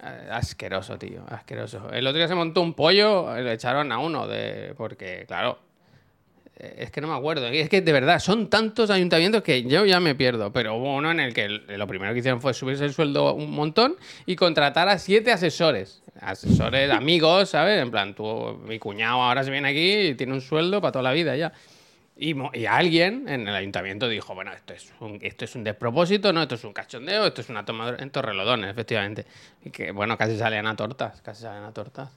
[0.02, 1.90] Eh, Asqueroso, tío, asqueroso.
[1.90, 4.74] El otro día se montó un pollo, le echaron a uno de.
[4.76, 5.58] Porque, claro.
[6.56, 7.48] Es que no me acuerdo.
[7.48, 10.52] Es que de verdad, son tantos ayuntamientos que yo ya me pierdo.
[10.52, 13.50] Pero hubo uno en el que lo primero que hicieron fue subirse el sueldo un
[13.50, 16.02] montón y contratar a siete asesores.
[16.20, 17.82] Asesores, amigos, ¿sabes?
[17.82, 21.02] En plan, tú, mi cuñado ahora se viene aquí y tiene un sueldo para toda
[21.02, 21.52] la vida ya.
[22.16, 26.32] Y, y alguien en el ayuntamiento dijo, bueno, esto es, un, esto es un despropósito,
[26.32, 29.26] no, esto es un cachondeo, esto es una toma en torrelodones, efectivamente.
[29.64, 32.10] Y que, bueno, casi salían a tortas, casi salían a tortas.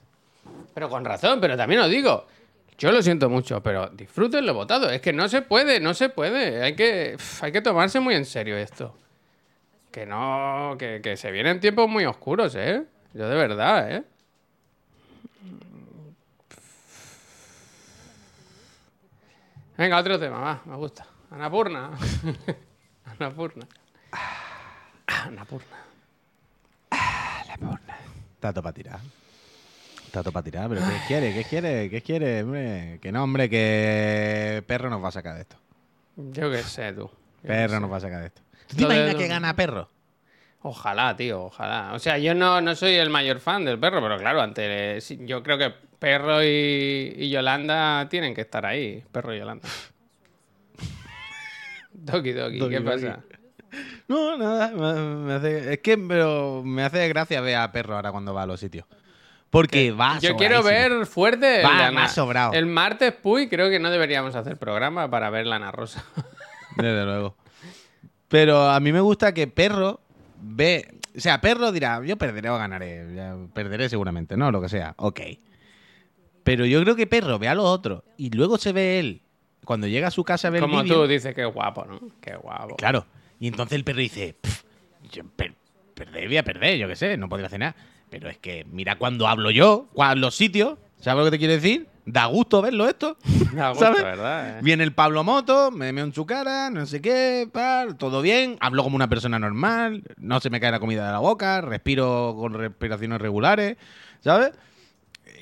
[0.72, 2.28] Pero con razón, pero también os digo,
[2.78, 4.88] yo lo siento mucho, pero disfruten lo votado.
[4.88, 6.62] Es que no se puede, no se puede.
[6.62, 8.94] Hay que, hay que tomarse muy en serio esto.
[9.90, 12.84] Que no, que, que se vienen tiempos muy oscuros, ¿eh?
[13.14, 14.04] Yo de verdad, ¿eh?
[19.76, 21.06] Venga, otro tema, va, me gusta.
[21.30, 21.90] Anapurna.
[23.04, 23.66] Anapurna.
[25.06, 25.76] Anapurna.
[28.40, 29.00] Tato para tirar.
[30.24, 31.32] Para tirar, pero ¿qué quiere?
[31.34, 31.90] ¿Qué quiere?
[31.90, 32.42] ¿Qué quiere?
[32.42, 32.98] Hombre?
[33.00, 35.56] Que no, hombre, que perro nos va a sacar de esto.
[36.16, 37.10] Yo qué sé, tú.
[37.42, 37.80] Yo Perro sé.
[37.80, 38.42] nos va a sacar de esto.
[38.68, 39.88] ¿Tú te imaginas que gana perro?
[40.62, 41.92] Ojalá, tío, ojalá.
[41.94, 45.18] O sea, yo no, no soy el mayor fan del perro, pero claro, ante, sí,
[45.24, 49.02] yo creo que Perro y, y Yolanda tienen que estar ahí.
[49.12, 49.68] Perro y Yolanda.
[51.92, 53.04] Doki, Doki, Doki, ¿qué Doki.
[53.06, 53.20] pasa?
[54.08, 54.68] No, nada.
[54.70, 58.42] me- me hace- es que pero me hace gracia ver a perro ahora cuando va
[58.42, 58.86] a los sitios.
[59.50, 61.62] Porque va Yo quiero ver fuerte.
[61.62, 62.52] Va el más sobrado.
[62.52, 66.04] El martes, Puy, creo que no deberíamos hacer programa para ver la Ana Rosa.
[66.76, 67.36] Desde luego.
[68.28, 70.00] Pero a mí me gusta que Perro
[70.40, 70.86] ve.
[71.16, 73.06] O sea, Perro dirá, yo perderé o ganaré.
[73.14, 74.52] ya perderé seguramente, ¿no?
[74.52, 74.94] Lo que sea.
[74.98, 75.20] Ok.
[76.44, 79.22] Pero yo creo que Perro ve a los otros y luego se ve él.
[79.64, 82.00] Cuando llega a su casa a ver el Como vídeo, tú dices, qué guapo, ¿no?
[82.20, 82.76] Qué guapo.
[82.76, 83.06] Claro.
[83.40, 84.62] Y entonces el perro dice, "Pff,
[85.10, 85.54] yo per-
[85.94, 87.76] perder voy a perder, yo qué sé, no podría hacer nada.
[88.10, 91.54] Pero es que mira cuando hablo yo, cua- los sitios, ¿sabes lo que te quiero
[91.54, 91.86] decir?
[92.06, 93.16] Da gusto verlo esto.
[93.54, 94.02] Da gusto, ¿sabes?
[94.02, 94.58] ¿verdad?
[94.58, 94.60] eh?
[94.62, 97.48] Viene el Pablo Moto, me meo en su cara, no sé qué,
[97.98, 101.18] todo bien, hablo como una persona normal, no se me cae la comida de la
[101.18, 103.76] boca, respiro con respiraciones regulares,
[104.20, 104.52] ¿sabes?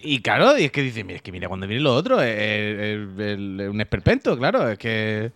[0.02, 2.36] Y claro, y es que dice, mira, es que mira, cuando viene lo otro, es,
[2.36, 2.78] es-
[3.18, 3.18] es-
[3.60, 5.32] es un esperpento, claro, es que...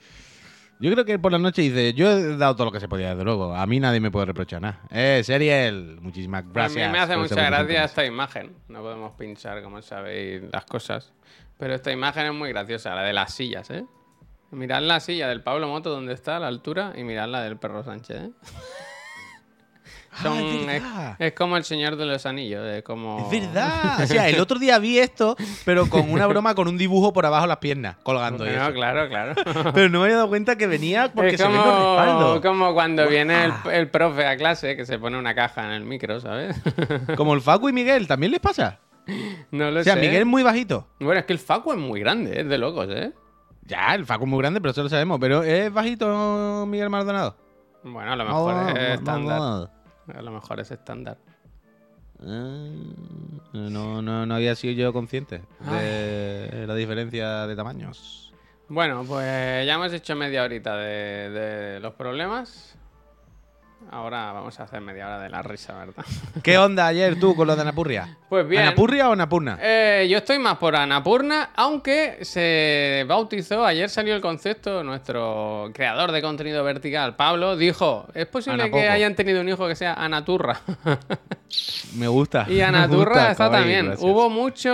[0.81, 3.11] Yo creo que por la noche dice, yo he dado todo lo que se podía,
[3.11, 3.55] desde luego.
[3.55, 4.81] A mí nadie me puede reprochar nada.
[4.91, 6.85] Eh, Seriel, muchísimas gracias.
[6.85, 8.57] A mí me hace mucha gracia esta imagen.
[8.69, 11.13] No podemos pinchar, como sabéis, las cosas.
[11.59, 13.85] Pero esta imagen es muy graciosa, la de las sillas, ¿eh?
[14.53, 17.59] Mirad la silla del Pablo Moto donde está a la altura y mirad la del
[17.59, 18.31] perro Sánchez, ¿eh?
[20.23, 20.37] Son-
[20.83, 23.31] Ah, es es, como el Señor de los Anillos, es como...
[23.31, 24.01] Es verdad.
[24.03, 27.25] O sea, el otro día vi esto, pero con una broma con un dibujo por
[27.27, 28.45] abajo de las piernas, colgando.
[28.45, 28.73] y No, eso.
[28.73, 29.35] claro, claro.
[29.75, 32.41] Pero no me había dado cuenta que venía porque es se ven los como, respaldos.
[32.41, 35.85] como cuando viene el, el profe a clase que se pone una caja en el
[35.85, 36.57] micro, ¿sabes?
[37.17, 38.79] Como el Facu y Miguel, ¿también les pasa?
[39.53, 40.01] no lo O sea, sé.
[40.01, 40.89] Miguel es muy bajito.
[40.99, 43.13] Bueno, es que el Facu es muy grande, es de locos, ¿eh?
[43.67, 45.19] Ya, el Facu es muy grande, pero eso lo sabemos.
[45.21, 47.37] Pero ¿es bajito Miguel Maldonado?
[47.85, 49.71] Bueno, a lo mejor No, es estándar.
[50.15, 51.19] A lo mejor es estándar.
[52.23, 52.69] Ah,
[53.53, 58.33] No, no, no había sido yo consciente de la diferencia de tamaños.
[58.69, 62.77] Bueno, pues ya hemos hecho media horita de, de los problemas.
[63.93, 66.05] Ahora vamos a hacer media hora de la risa, ¿verdad?
[66.45, 68.17] ¿Qué onda ayer tú con lo de Anapurria?
[68.29, 68.63] Pues bien.
[68.63, 69.59] ¿Anapurria o Anapurna?
[69.61, 76.13] Eh, yo estoy más por Anapurna, aunque se bautizó, ayer salió el concepto, nuestro creador
[76.13, 78.83] de contenido vertical, Pablo, dijo, es posible Anapoco.
[78.83, 80.61] que hayan tenido un hijo que sea Anaturra.
[81.97, 82.47] Me gusta.
[82.49, 83.87] y Anaturra gusta, está también.
[83.87, 84.09] gracias.
[84.09, 84.71] Hubo mucho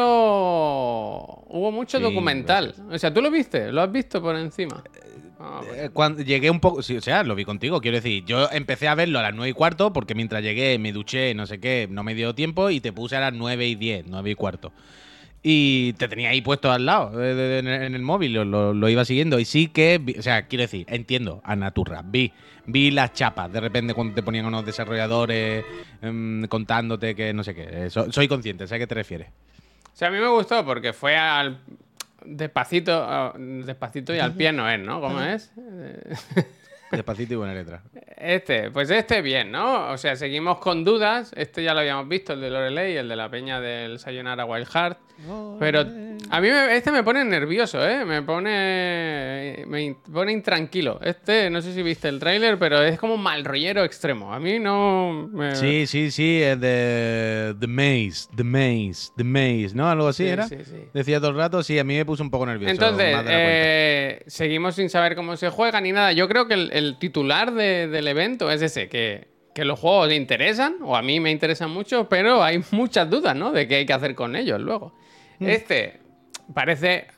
[1.48, 2.74] hubo mucho Sí, documental.
[2.90, 3.72] O sea, ¿tú lo viste?
[3.72, 4.82] ¿Lo has visto por encima?
[5.38, 5.60] Ah.
[5.74, 8.88] Eh, Cuando llegué un poco, sí, o sea, lo vi contigo, quiero decir, yo empecé
[8.88, 11.86] a verlo a las 9 y cuarto porque mientras llegué me duché, no sé qué,
[11.90, 14.72] no me dio tiempo y te puse a las 9 y 10, 9 y cuarto.
[15.42, 19.44] Y te tenía ahí puesto al lado eh, en, el, móvil, lo, iba siguiendo y
[19.44, 22.32] sí que, vi- o sea, quiero decir, entiendo a Naturra, vi,
[22.64, 25.64] vi las chapas de repente cuando te ponían unos desarrolladores
[26.02, 29.28] em, contándote que no sé qué, eh, so- soy consciente, sé a qué te refieres.
[29.92, 31.58] O sea, a mí me gustó porque fue al
[32.26, 35.00] despacito, despacito y al pie no es, ¿no?
[35.00, 35.52] ¿Cómo es?
[36.90, 37.82] Despacito y buena letra.
[38.16, 39.90] Este, pues este bien, ¿no?
[39.90, 41.32] O sea, seguimos con dudas.
[41.36, 44.68] Este ya lo habíamos visto, el de Lorelei, el de la peña del Sayonara Wild
[44.68, 44.98] Heart.
[45.58, 48.04] Pero a mí me- este me pone nervioso, ¿eh?
[48.04, 49.64] Me pone.
[49.66, 51.00] Me pone intranquilo.
[51.02, 54.32] Este, no sé si viste el tráiler, pero es como un mal rollero extremo.
[54.32, 55.28] A mí no.
[55.32, 55.54] Me...
[55.56, 59.88] Sí, sí, sí, es de The Maze, The Maze, The Maze, ¿no?
[59.88, 60.46] Algo así Sí, era.
[60.48, 60.76] sí, sí.
[60.92, 62.70] Decía todo el rato, sí, a mí me puso un poco nervioso.
[62.72, 66.12] Entonces, eh, seguimos sin saber cómo se juega ni nada.
[66.12, 70.12] Yo creo que el, el titular de- del evento es ese, que, que los juegos
[70.12, 73.52] interesan, o a mí me interesan mucho, pero hay muchas dudas, ¿no?
[73.52, 74.92] De qué hay que hacer con ellos luego.
[75.40, 76.00] Este
[76.54, 77.08] parece,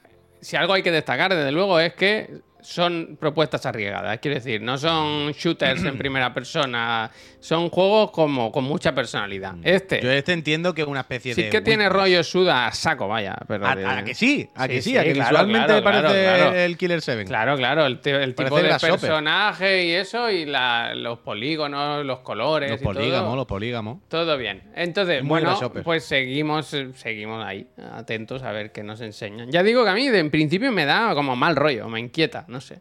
[0.41, 4.19] si algo hay que destacar, desde luego, es que son propuestas arriesgadas.
[4.19, 9.55] Quiero decir, no son shooters en primera persona, son juegos como con mucha personalidad.
[9.63, 10.03] Este Mm.
[10.05, 11.51] Yo este entiendo que es una especie sí de.
[11.51, 13.37] que tiene rollo suda a saco, vaya.
[13.47, 15.67] Pero A, de- a que sí, a Sí, que sí, sí, a que claro, visualmente
[15.67, 17.25] claro, parece claro, el Killer 7.
[17.25, 22.71] Claro, claro, el, el tipo de personaje y eso, y la- los polígonos, los colores.
[22.71, 23.99] Los polígamos, los polígamos.
[24.09, 24.63] todo bien.
[24.75, 29.51] Entonces, Muy bueno, pues seguimos, seguimos ahí, atentos a ver qué nos enseñan.
[29.51, 32.45] Ya digo que a mí de en principio me da como mal rollo, me inquieta,
[32.49, 32.81] no sé.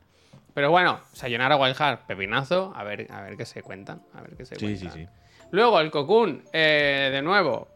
[0.53, 4.01] Pero bueno, Sayonara Wild Heart, pepinazo, a ver, a ver qué se cuentan.
[4.15, 5.07] A ver qué se Sí, sí, cuentan.
[5.07, 5.13] sí.
[5.51, 7.67] Luego, el Cocoon, eh, de nuevo.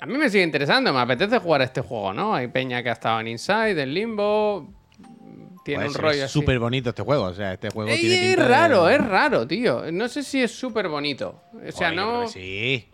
[0.00, 2.34] A mí me sigue interesando, me apetece jugar a este juego, ¿no?
[2.34, 4.68] Hay peña que ha estado en Inside, en Limbo.
[5.64, 7.24] Tiene un rollo es súper bonito este juego.
[7.24, 9.90] O sea, este juego Ey, tiene es de- raro, es raro, tío.
[9.90, 11.40] No sé si es súper bonito.
[11.54, 12.28] O sea, Joder, no.
[12.28, 12.86] Sí.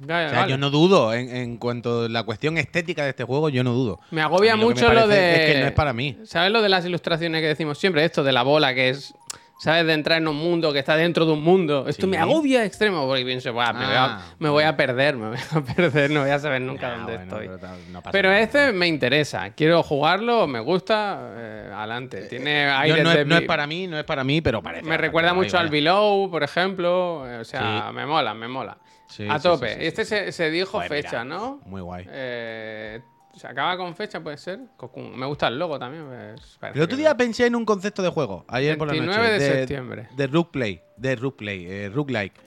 [0.00, 0.50] Ya, O sea, vale.
[0.50, 1.14] yo no dudo.
[1.14, 4.00] En, en cuanto a la cuestión estética de este juego, yo no dudo.
[4.10, 5.44] Me agobia A mí lo que me mucho lo de.
[5.48, 6.18] es que no es para mí.
[6.24, 8.04] ¿Sabes lo de las ilustraciones que decimos siempre?
[8.04, 9.14] Esto de la bola que es.
[9.58, 9.86] ¿Sabes?
[9.86, 11.86] De entrar en un mundo que está dentro de un mundo.
[11.88, 12.08] Esto Sí.
[12.08, 15.28] me agobia extremo porque pienso, "Buah, me, voy a, Ah, me voy a perder, me
[15.30, 17.70] voy a perder, no voy a saber nunca Ah, dónde bueno, estoy.
[18.12, 19.48] pero no este me interesa.
[19.56, 21.20] Quiero jugarlo, me gusta.
[21.38, 22.26] eh, adelante.
[22.26, 23.20] Tiene Yo aire no, de.
[23.22, 24.86] es, no es vi- para mí, no es para mí, pero parece.
[24.86, 25.70] Me recuerda mucho al.
[25.70, 27.24] Below, por ejemplo.
[27.26, 28.76] eh, O sea, me mola, me mola.
[29.08, 29.74] Sí, a sí, tope.
[29.74, 30.04] sí, este.
[30.04, 31.60] Se, se dijo Joder, mira, fecha, ¿no?
[31.66, 32.06] Muy guay.
[32.08, 33.00] Eh,
[33.34, 34.60] ¿Se acaba con fecha, puede ser?
[34.78, 35.16] Cocoon.
[35.18, 36.06] Me gusta el logo también.
[36.06, 39.32] pues, El otro que- día pensé en un concepto de juego, ayer por la 29
[39.34, 39.44] noche.
[39.44, 40.08] de septiembre.
[40.16, 42.40] De Rook Play, de Rook Play, eh, Rook Like.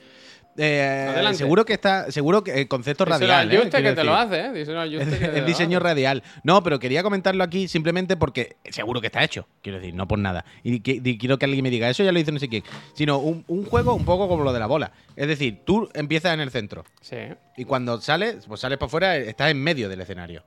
[0.62, 1.38] Eh, Adelante.
[1.38, 3.50] seguro que está, seguro que el concepto Díselo radial.
[3.50, 3.95] al ¿eh?
[3.95, 4.52] Te lo hace, ¿eh?
[4.52, 5.84] Díselo al te El lo diseño hace.
[5.88, 6.24] radial.
[6.43, 9.48] No, pero quería comentarlo aquí simplemente porque seguro que está hecho.
[9.62, 10.43] Quiero decir, no por nada.
[10.63, 12.63] Y, que- y quiero que alguien me diga, eso ya lo hizo no sé quién.
[12.93, 14.91] Sino un, un juego un poco como lo de la bola.
[15.15, 16.84] Es decir, tú empiezas en el centro.
[17.02, 17.17] Sí.
[17.56, 20.43] Y cuando sales, pues sales para afuera, estás en medio del escenario.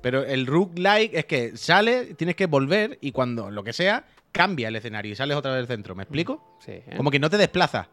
[0.00, 4.68] Pero el roguelike es que sales, tienes que volver y cuando lo que sea, cambia
[4.68, 5.94] el escenario y sales otra vez del centro.
[5.94, 6.58] ¿Me explico?
[6.64, 6.72] Sí.
[6.72, 6.94] ¿eh?
[6.96, 7.86] Como que no te desplazas,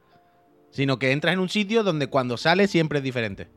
[0.71, 3.47] sino que entras en un sitio donde cuando sales siempre es diferente.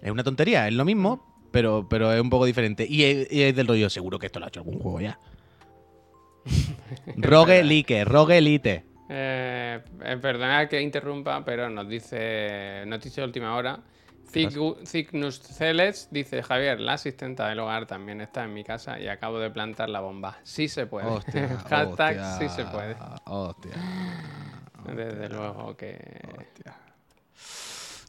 [0.00, 2.86] Es una tontería, es lo mismo, pero, pero es un poco diferente.
[2.88, 5.18] Y es, y es del rollo, seguro que esto lo ha hecho algún juego ya.
[7.16, 8.84] Roguelike, roguelite.
[9.08, 13.80] Eh, eh, perdonad que interrumpa, pero nos dice noticia de última hora.
[14.84, 19.38] Cygnus Celes dice Javier, la asistenta del hogar también está en mi casa y acabo
[19.38, 20.38] de plantar la bomba.
[20.42, 21.06] Sí se puede.
[21.06, 22.96] Hostia, Hashtag hostia, sí se puede.
[23.24, 23.72] Hostia.
[24.94, 25.98] Desde luego que.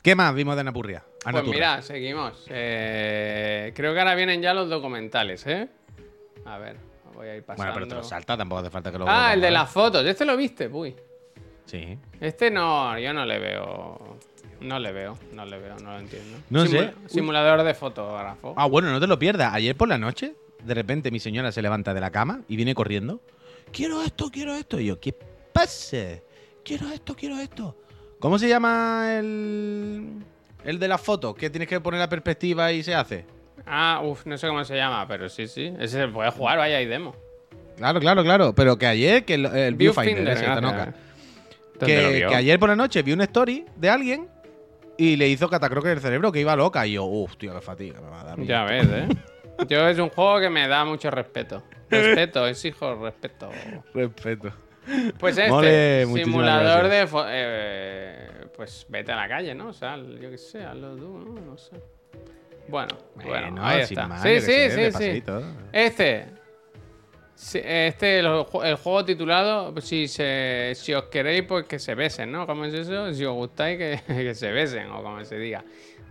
[0.01, 1.03] ¿Qué más vimos de Napurria?
[1.03, 1.53] Pues Anaturra.
[1.53, 2.45] mira, seguimos.
[2.49, 5.67] Eh, creo que ahora vienen ya los documentales, ¿eh?
[6.45, 6.77] A ver,
[7.13, 7.73] voy a ir pasando.
[7.73, 9.69] Bueno, pero te lo salta, tampoco hace falta que lo ah, el de a las
[9.69, 10.05] fotos.
[10.05, 10.95] Este lo viste, uy.
[11.65, 11.97] Sí.
[12.21, 14.17] Este no, yo no le veo.
[14.61, 16.37] No le veo, no le veo, no lo entiendo.
[16.49, 16.93] No sé.
[17.07, 18.53] Simulador de fotógrafo.
[18.57, 19.53] Ah, bueno, no te lo pierdas.
[19.53, 22.73] Ayer por la noche, de repente mi señora se levanta de la cama y viene
[22.73, 23.21] corriendo.
[23.71, 24.79] Quiero esto, quiero esto.
[24.79, 25.13] Y yo, ¿qué
[25.53, 26.21] pasa?
[26.67, 27.77] Quiero esto, quiero esto.
[28.19, 30.21] ¿Cómo se llama el.
[30.65, 31.34] el de las fotos?
[31.34, 33.25] Que tienes que poner la perspectiva y se hace.
[33.65, 35.73] Ah, uff, no sé cómo se llama, pero sí, sí.
[35.80, 37.15] Ese se puede jugar, vaya, hay demo.
[37.77, 38.53] Claro, claro, claro.
[38.53, 40.56] Pero que ayer, que el, el Viewfinder, Viewfinder, ese, gracias.
[40.56, 40.93] Tanoka,
[41.80, 44.27] ¿Dónde lo que, ayer por la noche vi una story de alguien
[44.97, 46.86] y le hizo catacroque el cerebro que iba loca.
[46.86, 48.41] Y yo, uff, tío, qué fatiga me va a dar.
[48.41, 49.08] Ya ves, ¿eh?
[49.69, 51.63] Yo es un juego que me da mucho respeto.
[51.89, 53.49] Respeto, exijo respeto.
[53.93, 54.66] Respeto.
[55.19, 57.08] Pues este, Mole, simulador de...
[57.30, 59.67] eh, pues vete a la calle, ¿no?
[59.69, 61.41] O sea, yo qué sé, hazlo tú, ¿no?
[61.41, 61.76] No sé.
[62.67, 64.08] Bueno, bueno, ahí está.
[64.08, 65.23] más, sí, sí, sé, sí, sí.
[65.71, 66.26] Este.
[67.54, 72.32] Este, el, ju- el juego titulado, si, se, si os queréis, pues que se besen,
[72.32, 72.47] ¿no?
[72.47, 73.13] ¿Cómo es eso?
[73.13, 75.63] Si os gustáis, que, que se besen, o como se diga.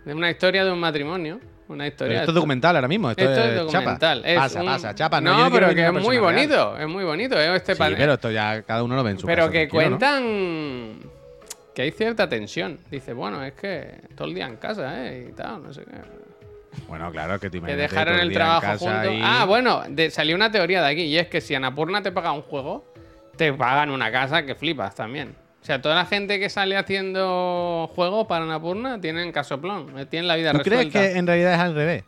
[0.05, 1.39] Es una historia de un matrimonio.
[1.69, 2.19] Una Pero historia.
[2.19, 3.09] esto es documental ahora mismo.
[3.11, 4.17] Esto, Esto es es documental.
[4.19, 4.29] Chapa.
[4.31, 5.21] es pasa, un- pasa, chapa.
[5.21, 6.21] No, pero que es muy real.
[6.21, 6.77] bonito.
[6.77, 7.55] Es muy bonito, ¿eh?
[7.55, 10.99] Este Sí, pero esto ya cada uno lo ve en su pero casa, que cuentan
[11.75, 12.79] que hay cierta tensión.
[12.89, 15.27] Dice, bueno, es que todo el día en casa, ¿eh?
[15.29, 15.91] Y tal, no sé qué.
[16.87, 19.11] Bueno, claro, que te Que dejaron el trabajo juntos.
[19.11, 22.11] y- Ah, bueno, de- salió una teoría de aquí y es que si Anapurna te
[22.11, 22.85] paga un juego,
[23.35, 25.35] te pagan una casa que flipas también.
[25.67, 30.25] O sea, toda la gente que sale haciendo juegos para Anapurna tienen casoplón, eh, tienen
[30.29, 32.05] la vida ¿Tú crees que en realidad es al revés?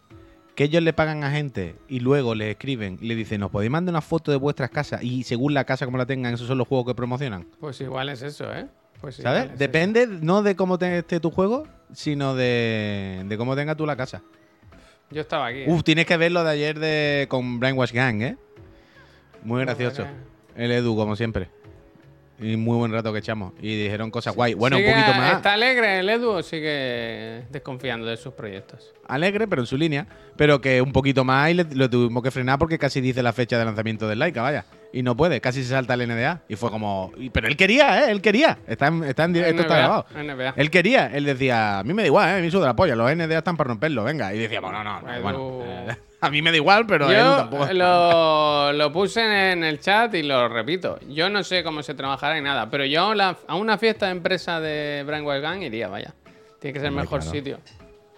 [0.55, 3.91] Que ellos le pagan a gente y luego le escriben, le dicen, nos podéis mandar
[3.91, 6.69] una foto de vuestras casas y según la casa como la tengan, esos son los
[6.69, 7.47] juegos que promocionan.
[7.59, 8.65] Pues igual es eso, ¿eh?
[9.01, 9.41] Pues ¿Sabes?
[9.41, 13.75] igual es Depende no de cómo te- esté tu juego, sino de, de cómo tenga
[13.75, 14.21] tú la casa.
[15.11, 15.63] Yo estaba aquí.
[15.63, 15.65] ¿eh?
[15.67, 18.37] Uf, tienes que ver lo de ayer de con Brainwash Gang, ¿eh?
[19.43, 20.05] Muy gracioso.
[20.55, 21.49] El Edu, como siempre.
[22.39, 23.53] Y muy buen rato que echamos.
[23.61, 24.53] Y dijeron cosas guay.
[24.53, 25.37] Bueno, un poquito más.
[25.37, 28.93] ¿Está alegre el Edu sigue desconfiando de sus proyectos?
[29.07, 30.07] Alegre, pero en su línea.
[30.37, 33.33] Pero que un poquito más y le, lo tuvimos que frenar porque casi dice la
[33.33, 34.65] fecha de lanzamiento del Laika, vaya.
[34.91, 36.41] Y no puede, casi se salta el NDA.
[36.49, 37.11] Y fue como.
[37.31, 38.11] Pero él quería, ¿eh?
[38.11, 38.57] Él quería.
[38.65, 40.05] Está en, está en- esto está NBA, grabado.
[40.15, 40.53] NBA.
[40.57, 42.39] Él quería, él decía, a mí me da igual, ¿eh?
[42.39, 44.33] a mí suda la polla, los NDA están para romperlo, venga.
[44.33, 47.67] Y decíamos, no, no, no, bueno, eh, a mí me da igual, pero Yo tampoco.
[47.71, 50.97] lo, lo puse en el chat y lo repito.
[51.07, 54.07] Yo no sé cómo se trabajará ni nada, pero yo a la- a una fiesta
[54.07, 56.15] de empresa de Brainwave Gang iría, vaya.
[56.59, 57.31] Tiene que ser el mejor claro.
[57.31, 57.59] sitio.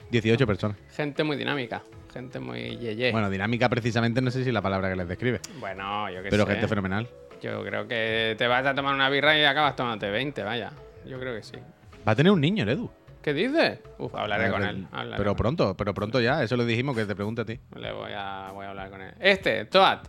[0.09, 0.77] 18 personas.
[0.95, 3.11] Gente muy dinámica, gente muy yeye.
[3.11, 6.45] Bueno, dinámica precisamente no sé si es la palabra que les describe, Bueno, yo pero
[6.45, 6.51] sé.
[6.51, 7.07] gente fenomenal.
[7.41, 10.71] Yo creo que te vas a tomar una birra y acabas tomándote 20, vaya.
[11.07, 11.55] Yo creo que sí.
[12.07, 12.89] Va a tener un niño el Edu.
[13.21, 13.79] ¿Qué dices?
[13.99, 14.87] Uf, hablaré Pero- con él.
[14.91, 15.35] hablaré Pero con él.
[15.37, 17.59] pronto, pero pronto ya, eso lo dijimos que te pregunte a ti.
[17.75, 19.13] Le voy a, voy a hablar con él.
[19.19, 19.99] Este, Toad.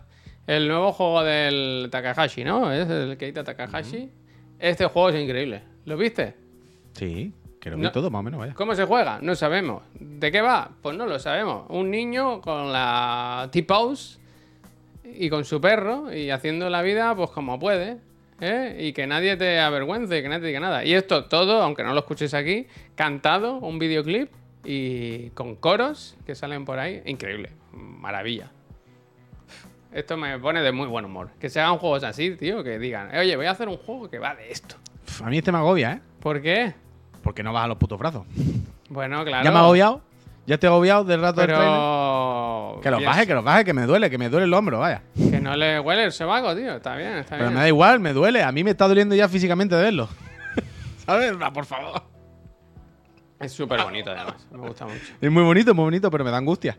[0.45, 2.71] El nuevo juego del Takahashi, ¿no?
[2.71, 4.11] Es el Keita Takahashi.
[4.59, 5.63] Este juego es increíble.
[5.85, 6.35] ¿Lo viste?
[6.93, 7.33] Sí,
[7.63, 7.91] que lo vi No.
[7.93, 8.53] todo más o menos, vaya.
[8.55, 9.19] ¿Cómo se juega?
[9.21, 9.83] No sabemos.
[9.97, 10.69] ¿De qué va?
[10.81, 11.65] Pues no lo sabemos.
[11.69, 14.19] Un niño con la T-Pose
[15.05, 17.99] y con su perro y haciendo la vida pues como puede.
[18.41, 18.75] ¿eh?
[18.81, 20.83] Y que nadie te avergüence, que nadie te diga nada.
[20.83, 24.29] Y esto todo, aunque no lo escuches aquí, cantado, un videoclip
[24.65, 27.01] y con coros que salen por ahí.
[27.05, 27.51] Increíble.
[27.71, 28.51] Maravilla.
[29.93, 31.29] Esto me pone de muy buen humor.
[31.39, 34.19] Que se hagan juegos así, tío, que digan, oye, voy a hacer un juego que
[34.19, 34.75] va de esto.
[35.23, 36.01] A mí este me agobia, ¿eh?
[36.19, 36.73] ¿Por qué?
[37.23, 38.23] Porque no vas a los putos brazos.
[38.89, 39.43] Bueno, claro.
[39.43, 40.01] Ya me ha agobiado.
[40.45, 41.65] Ya estoy agobiado del rato del trailer.
[41.67, 42.79] Pero.
[42.83, 44.79] Que los piensa- baje, que los baje, que me duele, que me duele el hombro,
[44.79, 45.01] vaya.
[45.15, 46.75] Que no le huele el sobaco, tío.
[46.75, 47.53] Está bien, está Pero bien.
[47.53, 48.43] me da igual, me duele.
[48.43, 50.09] A mí me está doliendo ya físicamente de verlo.
[51.05, 51.33] ¿Sabes?
[51.53, 52.03] Por favor.
[53.39, 54.45] Es súper bonito, además.
[54.51, 54.99] Me gusta mucho.
[55.21, 56.77] Es muy bonito, muy bonito, pero me da angustia.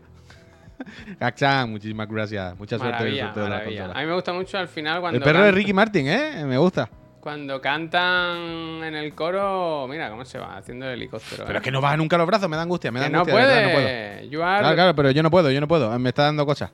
[1.19, 2.57] Gachan, muchísimas gracias.
[2.59, 3.93] Mucha suerte en el Maravilla, sorteo de la consola.
[3.93, 5.17] A mí me gusta mucho al final cuando.
[5.17, 6.43] El perro de Ricky Martin, ¿eh?
[6.45, 6.87] Me gusta.
[7.25, 9.87] Cuando cantan en el coro.
[9.89, 11.43] Mira cómo se va, haciendo el helicóptero.
[11.47, 11.57] Pero ¿eh?
[11.57, 12.91] es que no baja nunca los brazos, me da angustia.
[12.91, 13.65] Me da no angustia, verdad, puede.
[13.65, 14.29] no puedo.
[14.31, 15.97] You are- Claro, claro, pero yo no puedo, yo no puedo.
[15.97, 16.71] Me está dando cosas.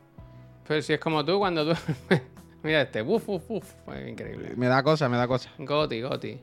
[0.67, 1.79] Pero si es como tú cuando tú.
[2.63, 3.01] Mira este.
[3.01, 3.63] Uf, uf, uf.
[3.85, 4.51] Fue increíble.
[4.57, 5.53] Me da cosas, me da cosas.
[5.57, 6.37] Goti, Goti.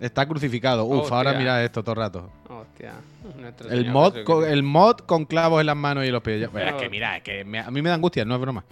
[0.00, 0.84] Está crucificado.
[0.86, 1.16] Uf, Hostia.
[1.16, 2.32] ahora mira esto todo el rato.
[2.48, 2.94] Hostia.
[3.38, 6.50] Nuestro El mod, con, el mod con clavos en las manos y los pies.
[6.50, 6.80] Bueno, es No.
[6.80, 8.64] que mira, es que me- a mí me da angustia, no es broma.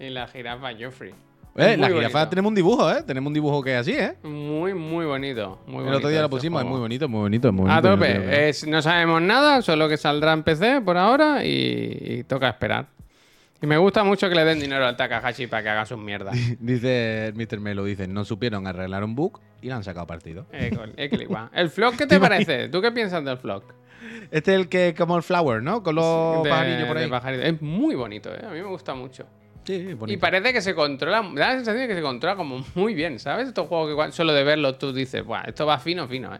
[0.00, 1.14] Y la jirafa Joffrey.
[1.58, 1.96] Eh, la bonito.
[2.08, 3.02] jirafa tenemos un dibujo, ¿eh?
[3.06, 4.14] Tenemos un dibujo que es así, ¿eh?
[4.22, 5.60] Muy, muy bonito.
[5.66, 7.94] Muy El otro día lo pusimos, es muy bonito, muy bonito, muy A bonito.
[7.94, 8.14] tope.
[8.14, 12.24] no tiene- Es- no sabemos nada, solo que saldrá en PC por ahora y, y
[12.24, 12.86] toca esperar.
[13.62, 16.36] Y me gusta mucho que le den dinero al Takahashi para que haga sus mierdas.
[16.60, 17.58] Dice Mr.
[17.60, 20.46] Melo, dice, no supieron arreglar un bug y le han sacado partido.
[20.52, 21.10] Eh, eh.
[21.54, 22.68] ¿El vlog qué te parece?
[22.68, 23.62] ¿Tú qué piensas del vlog?
[24.30, 25.82] Este es el que como el flower, ¿no?
[25.82, 27.08] Con los De- pajarillos por ahí.
[27.08, 27.42] pajarito.
[27.44, 28.42] Es muy bonito, ¿eh?
[28.46, 29.24] A mí me gusta mucho.
[29.66, 32.94] Sí, Y parece que se controla, da la sensación de que se controla como muy
[32.94, 33.48] bien, ¿sabes?
[33.48, 36.38] Estos juegos que solo de verlo tú dices, Buah, esto va fino, fino, ¿eh?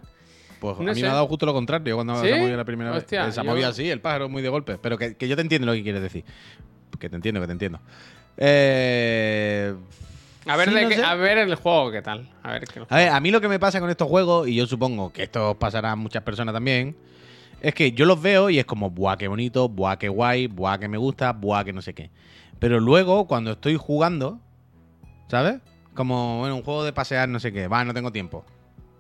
[0.60, 1.02] Pues no a mí sé.
[1.02, 2.28] me ha dado justo lo contrario cuando ¿Sí?
[2.28, 3.34] se ha movido la primera Hostia, vez.
[3.34, 4.78] Se ha yo- movido así, el pájaro muy de golpe.
[4.80, 6.24] Pero que, que yo te entiendo lo que quieres decir.
[6.98, 7.80] Que te entiendo, que te entiendo.
[8.38, 9.74] Eh,
[10.46, 11.02] A ver, sí, no sé.
[11.04, 12.28] a ver el juego, ¿qué tal?
[12.42, 14.54] A ver qué A ver, a mí lo que me pasa con estos juegos, y
[14.54, 16.96] yo supongo que esto pasará a muchas personas también,
[17.60, 20.78] es que yo los veo y es como, buah, qué bonito, buah, qué guay, buah,
[20.78, 22.10] que me gusta, buah, que no sé qué.
[22.58, 24.40] Pero luego, cuando estoy jugando,
[25.28, 25.60] ¿sabes?
[25.94, 28.44] Como, bueno, un juego de pasear, no sé qué, va, no tengo tiempo.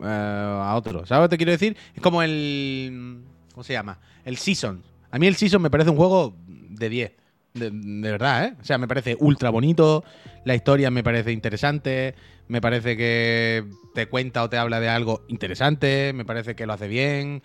[0.00, 1.76] Eh, a otro, ¿sabes lo que te quiero decir?
[1.94, 3.22] Es como el.
[3.52, 3.98] ¿Cómo se llama?
[4.24, 4.82] El Season.
[5.10, 7.12] A mí el Season me parece un juego de 10.
[7.54, 8.54] De, de verdad, ¿eh?
[8.60, 10.04] O sea, me parece ultra bonito,
[10.44, 12.14] la historia me parece interesante,
[12.48, 16.74] me parece que te cuenta o te habla de algo interesante, me parece que lo
[16.74, 17.42] hace bien.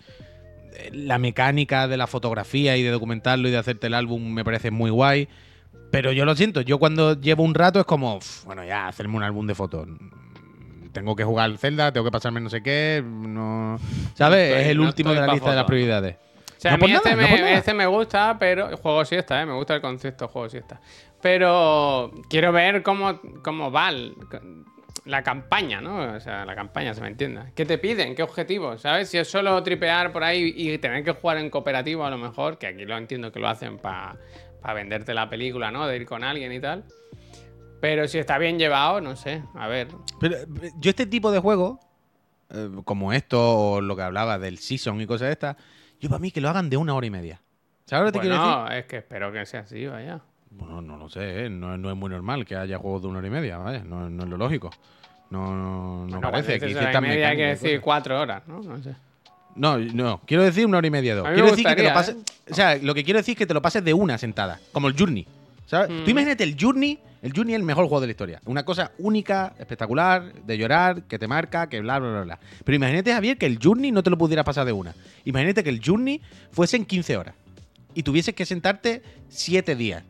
[0.74, 4.44] Eh, La mecánica de la fotografía y de documentarlo y de hacerte el álbum me
[4.44, 5.28] parece muy guay.
[5.92, 9.14] Pero yo lo siento, yo cuando llevo un rato es como, "Uf, bueno, ya, hacerme
[9.16, 9.86] un álbum de fotos.
[10.92, 13.78] Tengo que jugar Zelda, tengo que pasarme no sé qué, no...
[14.14, 14.48] ¿Sabes?
[14.48, 16.16] estoy- es el no último de la lista de las prioridades.
[16.16, 18.76] O sea, No a por mí este, nada, me, este me gusta, pero.
[18.76, 19.46] Juego siesta, ¿eh?
[19.46, 20.80] Me gusta el concepto juego siesta.
[21.20, 24.14] Pero quiero ver cómo, cómo va el-
[25.06, 26.14] la campaña, ¿no?
[26.14, 27.50] O sea, la campaña, se me entienda.
[27.56, 28.14] ¿Qué te piden?
[28.14, 28.82] ¿Qué objetivos?
[28.82, 29.08] ¿Sabes?
[29.08, 32.58] Si es solo tripear por ahí y tener que jugar en cooperativo, a lo mejor,
[32.58, 34.16] que aquí lo entiendo que lo hacen para
[34.74, 35.86] venderte la película, ¿no?
[35.86, 36.84] De ir con alguien y tal.
[37.80, 39.42] Pero si está bien llevado, no sé.
[39.54, 39.88] A ver.
[40.20, 40.36] Pero
[40.78, 41.80] yo este tipo de juegos,
[42.50, 45.56] eh, como esto o lo que hablaba del Season y cosas de estas,
[46.00, 47.40] yo para mí que lo hagan de una hora y media.
[47.86, 48.78] ¿Sabes lo que te quiero decir?
[48.78, 50.20] Es que espero que sea así, vaya.
[50.50, 51.50] Bueno, no lo sé, ¿eh?
[51.50, 54.08] no, no es muy normal que haya juegos de una hora y media, vaya, no,
[54.08, 54.70] no es lo lógico.
[55.30, 56.56] No, no, no Bueno, parece.
[56.76, 58.60] hora y media hay que decir cuatro horas, ¿no?
[58.60, 58.94] No sé.
[59.54, 61.26] No, no, quiero decir una hora y media, dos.
[61.26, 62.16] A mí Quiero me decir que te lo pases.
[62.50, 64.88] O sea, lo que quiero decir es que te lo pases de una sentada, como
[64.88, 65.26] el Journey.
[65.66, 65.90] ¿Sabes?
[65.90, 66.04] Mm.
[66.04, 68.40] Tú imagínate el Journey, el Journey es el mejor juego de la historia.
[68.46, 72.38] Una cosa única, espectacular, de llorar, que te marca, que bla, bla, bla, bla.
[72.64, 74.94] Pero imagínate, Javier, que el Journey no te lo pudieras pasar de una.
[75.24, 77.34] Imagínate que el Journey fuese en 15 horas
[77.94, 80.04] y tuvieses que sentarte 7 días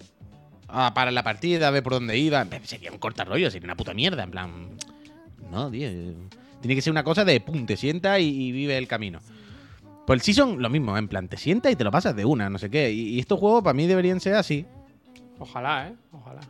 [0.69, 2.47] a parar la partida, a ver por dónde iba.
[2.65, 4.23] Sería un cortarrollo, sería una puta mierda.
[4.23, 4.69] En plan,
[5.51, 5.89] no, tío.
[6.61, 9.21] Tiene que ser una cosa de pum, te sienta y, y vive el camino.
[10.07, 12.51] Pues el Season, lo mismo, en plan, te sientas y te lo pasas de una,
[12.51, 12.91] no sé qué.
[12.91, 14.67] Y, y estos juegos para mí deberían ser así.
[15.39, 15.95] Ojalá, ¿eh?
[16.13, 16.41] Ojalá.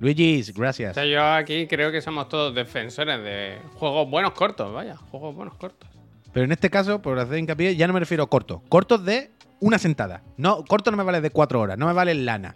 [0.00, 0.94] Luigi, O gracias.
[0.94, 4.96] sea, yo aquí creo que somos todos defensores de juegos buenos cortos, vaya.
[4.96, 5.88] Juegos buenos cortos.
[6.32, 8.60] Pero en este caso, por hacer hincapié, ya no me refiero a cortos.
[8.68, 9.30] Cortos de
[9.60, 10.22] una sentada.
[10.36, 12.54] No, corto no me vale de cuatro horas, no me vale lana.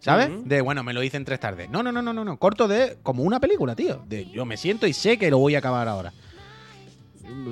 [0.00, 0.28] ¿Sabes?
[0.44, 1.70] De, bueno, me lo hice en tres tardes.
[1.70, 2.36] No, no, no, no, no, no.
[2.36, 4.04] Corto de como una película, tío.
[4.06, 6.12] De yo me siento y sé que lo voy a acabar ahora.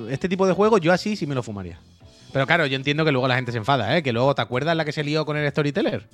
[0.09, 1.79] Este tipo de juegos yo así sí me lo fumaría.
[2.33, 4.03] Pero claro, yo entiendo que luego la gente se enfada, ¿eh?
[4.03, 6.07] Que luego, ¿te acuerdas la que se lió con el storyteller?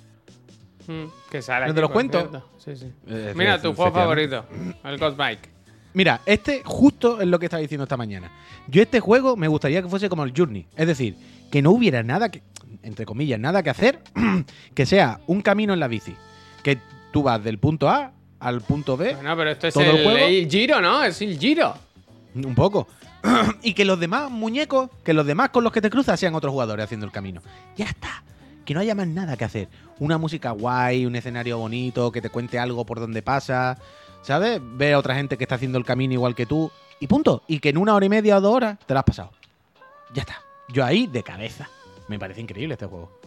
[0.88, 2.46] Mm, que sale ¿No te los cuento?
[2.58, 2.92] Sí, sí.
[3.08, 4.46] Eh, Mira, tu juego favorito.
[4.84, 5.50] El Ghost Bike.
[5.94, 8.32] Mira, este justo es lo que estaba diciendo esta mañana.
[8.68, 10.68] Yo este juego me gustaría que fuese como el Journey.
[10.76, 11.16] Es decir,
[11.52, 12.44] que no hubiera nada que,
[12.84, 14.00] entre comillas, nada que hacer,
[14.76, 16.16] que sea un camino en la bici.
[16.64, 16.78] Que
[17.12, 20.04] tú vas del punto A al punto B, Bueno, pero esto es ¿Todo el, el
[20.04, 20.18] juego?
[20.28, 21.04] el Giro, ¿no?
[21.04, 21.74] Es el Giro.
[22.36, 22.88] un poco.
[23.62, 26.52] y que los demás muñecos, que los demás con los que te cruzas sean otros
[26.52, 27.42] jugadores haciendo el camino.
[27.76, 28.24] Ya está.
[28.66, 29.68] Que no haya más nada que hacer.
[30.00, 33.78] Una música guay, un escenario bonito, que te cuente algo por donde pasa.
[34.22, 34.62] ¿Sabes?
[34.62, 36.72] Ver a otra gente que está haciendo el camino igual que tú.
[37.00, 37.44] Y punto.
[37.48, 39.32] Y que en una hora y media o dos horas te lo has pasado.
[40.14, 40.42] Ya está.
[40.70, 41.68] Yo ahí de cabeza.
[42.08, 43.20] Me parece increíble este juego.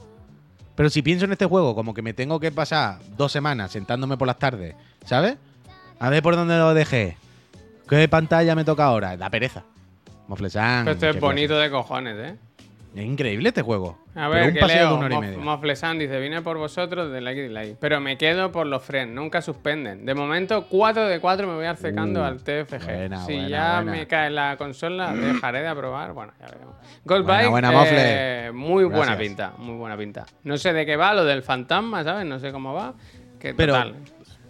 [0.74, 4.16] Pero si pienso en este juego como que me tengo que pasar dos semanas sentándome
[4.16, 4.74] por las tardes,
[5.04, 5.36] ¿sabes?
[5.98, 7.16] A ver por dónde lo dejé.
[7.88, 9.16] ¿Qué pantalla me toca ahora?
[9.16, 9.64] Da pereza.
[10.28, 10.88] Moflesan.
[10.88, 12.36] Esto es bonito de cojones, ¿eh?
[12.94, 13.98] Es increíble este juego.
[14.14, 14.88] A ver, un que paseo leo.
[14.90, 15.38] de una hora y media.
[15.38, 17.76] Moflesan dice, vine por vosotros de like y like.
[17.80, 20.04] Pero me quedo por los friends, nunca suspenden.
[20.04, 22.84] De momento, 4 de 4 me voy acercando Uh, al TFG.
[22.84, 23.92] buena, si buena, ya buena.
[23.92, 26.12] me cae la consola, dejaré de aprobar.
[26.12, 26.74] Bueno, ya veremos.
[27.04, 30.26] Gold Buena, Bike, buena, eh, muy buena pinta, muy buena pinta.
[30.44, 32.26] No sé de qué va lo del fantasma, ¿sabes?
[32.26, 32.92] No sé cómo va.
[33.40, 33.94] Que Pero- total.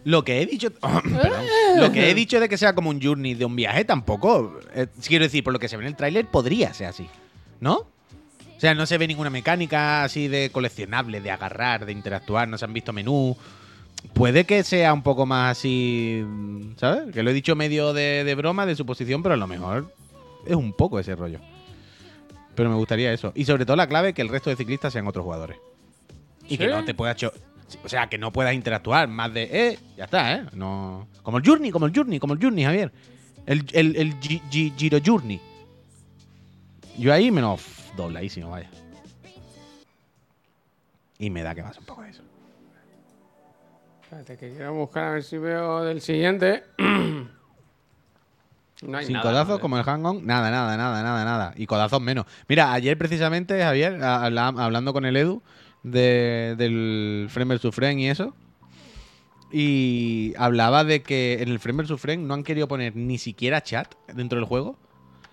[0.05, 0.71] Lo que he dicho.
[0.81, 1.45] Perdón.
[1.77, 4.59] Lo que he dicho de que sea como un journey de un viaje tampoco.
[4.75, 7.07] eh, quiero decir, por lo que se ve en el tráiler, podría ser así.
[7.61, 7.75] ¿No?
[7.77, 12.57] O sea, no se ve ninguna mecánica así de coleccionable, de agarrar, de interactuar, no
[12.59, 13.37] se han visto menú.
[14.13, 16.25] puede que sea un poco más así,
[16.77, 17.13] ¿sabes?
[17.13, 19.93] Que lo he dicho medio de, de broma, de suposición, pero a lo mejor
[20.47, 21.41] es un poco ese rollo.
[22.55, 23.33] Pero me gustaría eso.
[23.35, 25.57] Y sobre todo la clave que el resto de ciclistas sean otros jugadores.
[26.49, 26.71] Y que ¿Sí?
[26.71, 27.17] no te puedas...
[27.17, 27.33] cho-
[27.85, 29.43] O sea, que no puedas interactuar más de...
[29.51, 30.45] Eh, ya está, ¿eh?
[30.53, 31.09] No...
[31.23, 32.93] Como el Journey, como el Journey, como el Journey, Javier.
[33.47, 35.41] El, el, el Gi- Gi- Giro Journey.
[36.99, 37.63] Yo ahí menos
[37.97, 38.69] dobladísimo, vaya.
[41.19, 42.23] Y me da que más un poco de eso.
[44.03, 46.65] Espérate, que quiero buscar a ver si veo del siguiente.
[46.79, 47.29] no
[48.99, 51.55] hay Sin nada, codazos como el hang-on, nada, nada, nada, nada, nada.
[51.57, 52.27] Y codazos menos.
[52.49, 55.43] Mira, ayer precisamente, Javier, hablando con el Edu
[55.83, 57.75] de- del Frame vs.
[57.75, 58.35] Frame y eso,
[59.51, 62.01] y hablaba de que en el Frame vs.
[62.01, 64.77] Frame no han querido poner ni siquiera chat dentro del juego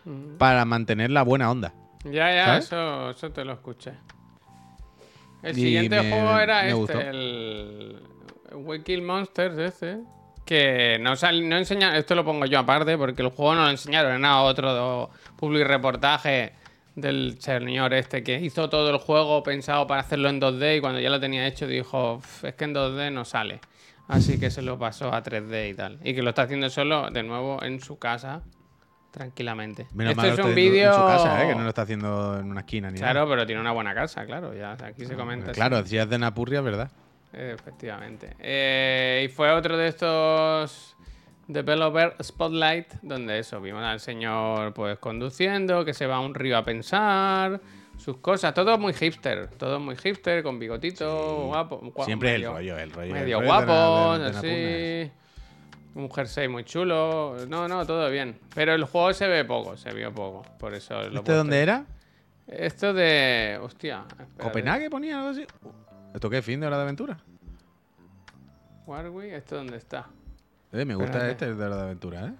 [0.06, 0.38] Mm.
[0.38, 1.74] para mantener la buena onda.
[2.06, 3.92] Ya, ya, eso, eso te lo escuché.
[5.44, 7.00] El Y siguiente me- juego era este, gustó.
[7.00, 8.02] el
[8.54, 10.00] We Kill Monsters este,
[10.46, 13.70] que no, sal- no enseña, esto lo pongo yo aparte porque el juego no lo
[13.70, 16.54] enseñaron, era otro public reportaje
[16.96, 21.00] del señor este que hizo todo el juego pensado para hacerlo en 2D y cuando
[21.00, 23.60] ya lo tenía hecho dijo, "Uf, es que en 2D no sale.
[24.08, 26.00] Así que se lo pasó a 3D y tal.
[26.04, 28.42] Y que lo está haciendo solo, de nuevo, en su casa,
[29.12, 29.88] tranquilamente.
[29.94, 30.90] Menos Esto es un vídeo...
[30.90, 31.48] en su casa, ¿eh?
[31.50, 33.32] que no lo está haciendo en una esquina ni Claro, nada.
[33.32, 34.54] pero tiene una buena casa, claro.
[34.56, 35.52] Ya aquí se comenta.
[35.52, 35.60] así.
[35.60, 36.90] Claro, si es de Napurria, ¿verdad?
[37.34, 38.36] Efectivamente.
[38.40, 40.96] Eh, y fue otro de estos
[41.50, 46.56] Developer Spotlight, donde eso, vimos al señor pues conduciendo, que se va a un río
[46.58, 47.60] a pensar,
[47.98, 51.82] sus cosas, todo muy hipster, todo muy hipster, con bigotito, guapo.
[51.82, 53.14] gua- Siempre medio- el rollo, el rollo.
[53.14, 55.08] Medio el rollo de la- guapos, de- de Napurna.
[55.08, 55.12] así.
[55.96, 57.36] Un jersey muy chulo.
[57.50, 58.40] No, no, todo bien.
[58.54, 60.44] Pero el juego se ve poco, se vio poco.
[60.60, 61.84] Por eso lo ¿Este dónde era?
[62.48, 63.60] Esto de.
[63.62, 64.06] Hostia.
[64.08, 64.38] espérate.
[64.44, 65.46] ¿Copenhague ponía algo así?
[66.14, 67.18] ¿Esto qué fin de hora de aventura?
[68.86, 70.08] Warwick, ¿esto dónde está?
[70.72, 71.32] Eh, me gusta Espérate.
[71.32, 72.34] este el de de aventura, ¿eh?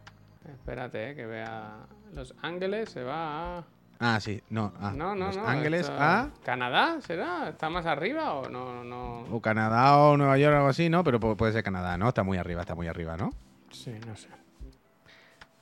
[0.52, 1.78] Espérate, eh, que vea.
[2.14, 3.64] Los Ángeles se va a.
[4.00, 4.72] Ah, sí, no.
[4.80, 5.48] Ah, no, no, Los no.
[5.48, 6.30] Ángeles esto- a.
[6.44, 7.50] ¿Canadá será?
[7.50, 8.84] ¿Está más arriba o no?
[8.84, 9.22] no...
[9.32, 11.04] O Canadá o Nueva York o algo así, ¿no?
[11.04, 12.08] Pero pu- puede ser Canadá, ¿no?
[12.08, 13.32] Está muy arriba, está muy arriba, ¿no?
[13.72, 14.30] Sí, no sé.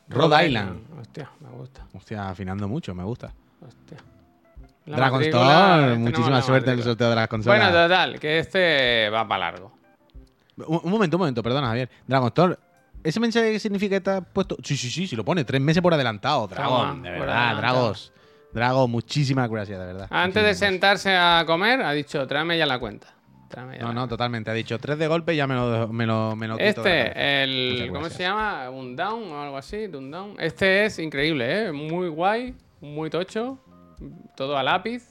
[0.09, 0.79] Rhode Island.
[0.99, 1.85] Hostia, me gusta.
[1.93, 3.33] Hostia, afinando mucho, me gusta.
[3.65, 3.97] Hostia.
[4.85, 6.91] La matrícula, Store, tenemos muchísima la suerte en el matrícula.
[6.93, 7.59] sorteo de las consolas.
[7.59, 9.71] Bueno, total, que este va para largo.
[10.57, 11.89] Un, un momento, un momento, perdona, Javier.
[12.07, 12.57] Dragon Store,
[13.03, 14.57] ¿ese mensaje que significa que está puesto?
[14.63, 15.43] Sí, sí, sí, sí lo pone.
[15.45, 16.47] Tres meses por adelantado.
[16.47, 17.59] Dragon, de verdad, adelantado.
[17.81, 18.13] Dragos.
[18.53, 20.07] Drago, muchísimas gracias, de verdad.
[20.09, 23.07] Antes de sentarse a comer, ha dicho, tráeme ya la cuenta.
[23.55, 24.07] Ya No, la no, cuenta".
[24.07, 24.51] totalmente.
[24.51, 26.65] Ha dicho tres de golpe y ya me lo, me lo, me lo quito.
[26.85, 27.89] Este, el.
[27.93, 28.69] ¿Cómo se llama?
[28.69, 29.85] Un down o algo así.
[29.85, 30.35] Un down.
[30.39, 31.71] Este es increíble, ¿eh?
[31.71, 33.57] Muy guay, muy tocho.
[34.35, 35.03] Todo a lápiz.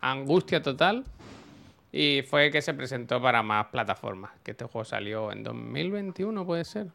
[0.00, 1.04] Angustia total.
[1.92, 4.32] Y fue que se presentó para más plataformas.
[4.42, 6.88] Que este juego salió en 2021, puede ser.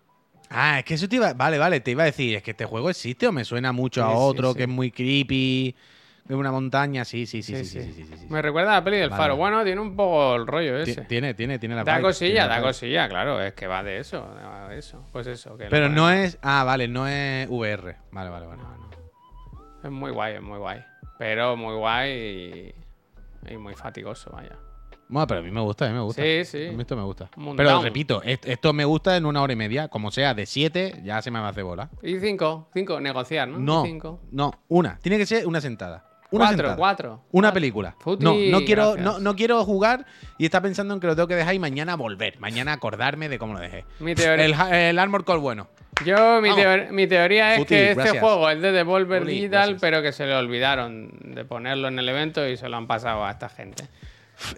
[0.50, 1.34] Ah, es que eso te iba.
[1.34, 4.04] Vale, vale, te iba a decir, es que este juego existe o me suena mucho
[4.04, 5.76] a otro que es muy creepy.
[6.26, 9.36] De una montaña, sí, sí, sí, sí, sí, Me recuerda a la peli del faro.
[9.36, 11.02] Bueno, tiene un poco el rollo ese.
[11.02, 13.42] Tiene, tiene, tiene la Da cosilla, da cosilla, claro.
[13.42, 14.28] Es que va de eso,
[14.70, 15.04] de eso.
[15.12, 15.58] Pues eso.
[15.58, 16.38] Que Pero no es.
[16.42, 17.98] Ah, vale, no es VR.
[18.12, 18.62] Vale, vale, vale.
[18.62, 18.92] No.
[19.84, 20.84] Es muy guay, es muy guay.
[21.18, 24.58] Pero muy guay y, y muy fatigoso, vaya.
[25.12, 26.24] Bueno, pero a mí me gusta, a mí me gusta.
[26.24, 26.68] Sí, sí.
[26.68, 27.30] A mí esto me gusta.
[27.58, 29.88] Pero repito, est- esto me gusta en una hora y media.
[29.90, 31.90] Como sea, de siete, ya se me va a hacer bola.
[32.02, 33.60] Y cinco, cinco, negociar, ¿no?
[33.60, 34.20] No, Cinco.
[34.32, 34.98] no, una.
[35.02, 36.06] Tiene que ser una sentada.
[36.32, 36.76] Una cuatro, sentada.
[36.78, 37.10] cuatro.
[37.34, 37.54] Una cuatro.
[37.56, 37.96] película.
[38.00, 39.04] Futi, no, no quiero, gracias.
[39.06, 40.06] no, no quiero jugar
[40.38, 42.40] y está pensando en que lo tengo que dejar y mañana volver.
[42.40, 43.84] Mañana acordarme de cómo lo dejé.
[44.00, 45.68] Mi teoría, El, ha- el Armor Core bueno.
[46.06, 46.64] yo, mi, Vamos.
[46.64, 48.24] teor- mi teoría es Futi, que este gracias.
[48.24, 49.82] juego es de Devolver Futi, Digital, gracias.
[49.82, 53.26] pero que se le olvidaron de ponerlo en el evento y se lo han pasado
[53.26, 53.84] a esta gente.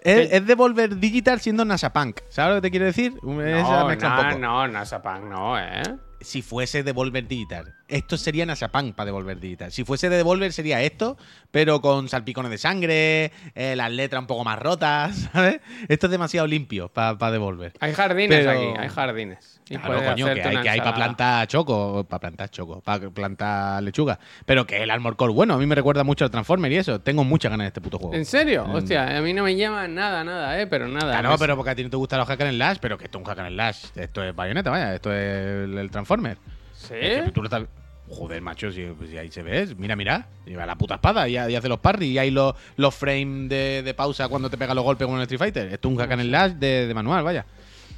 [0.02, 2.20] Es, es Devolver Digital siendo Nasapunk.
[2.28, 3.14] ¿Sabes lo que te quiero decir?
[3.22, 5.82] No, no, no, Nasapunk no, ¿eh?
[6.20, 7.74] Si fuese Devolver Digital.
[7.86, 9.72] Esto sería Nasapunk para Devolver Digital.
[9.72, 11.18] Si fuese de Devolver sería esto,
[11.50, 15.60] pero con salpicones de sangre, eh, las letras un poco más rotas, ¿sabes?
[15.88, 17.74] Esto es demasiado limpio para Devolver.
[17.80, 19.53] Hay jardines Pero- aquí, hay jardines.
[19.70, 23.08] Y Claro, puedes coño, que hay, que hay para plantar choco, para plantar choco, para
[23.08, 24.18] plantar lechuga.
[24.44, 27.00] Pero que el Armor Core, bueno, a mí me recuerda mucho al Transformer y eso.
[27.00, 28.14] Tengo muchas ganas de este puto juego.
[28.14, 28.66] ¿En serio?
[28.70, 30.66] Hostia, a mí no me llama nada, nada, ¿eh?
[30.66, 31.12] Pero nada.
[31.12, 33.04] Claro, me- pero porque a ti no te gustan los hack and slash, pero que
[33.04, 33.84] esto es un hack and slash.
[33.96, 36.36] Esto es bayoneta, vaya, esto es el, el Transformer.
[36.76, 36.94] ¿Sí?
[37.00, 37.64] Es que tú lo estás-
[38.06, 39.78] Joder, macho, si, pues, si ahí se ves.
[39.78, 40.26] Mira, mira.
[40.44, 43.82] Lleva la puta espada y, y hace los parries y hay los, los frames de,
[43.82, 45.72] de pausa cuando te pega los golpes como en el Street Fighter.
[45.72, 47.46] Esto es un hack and slash de, de manual, vaya.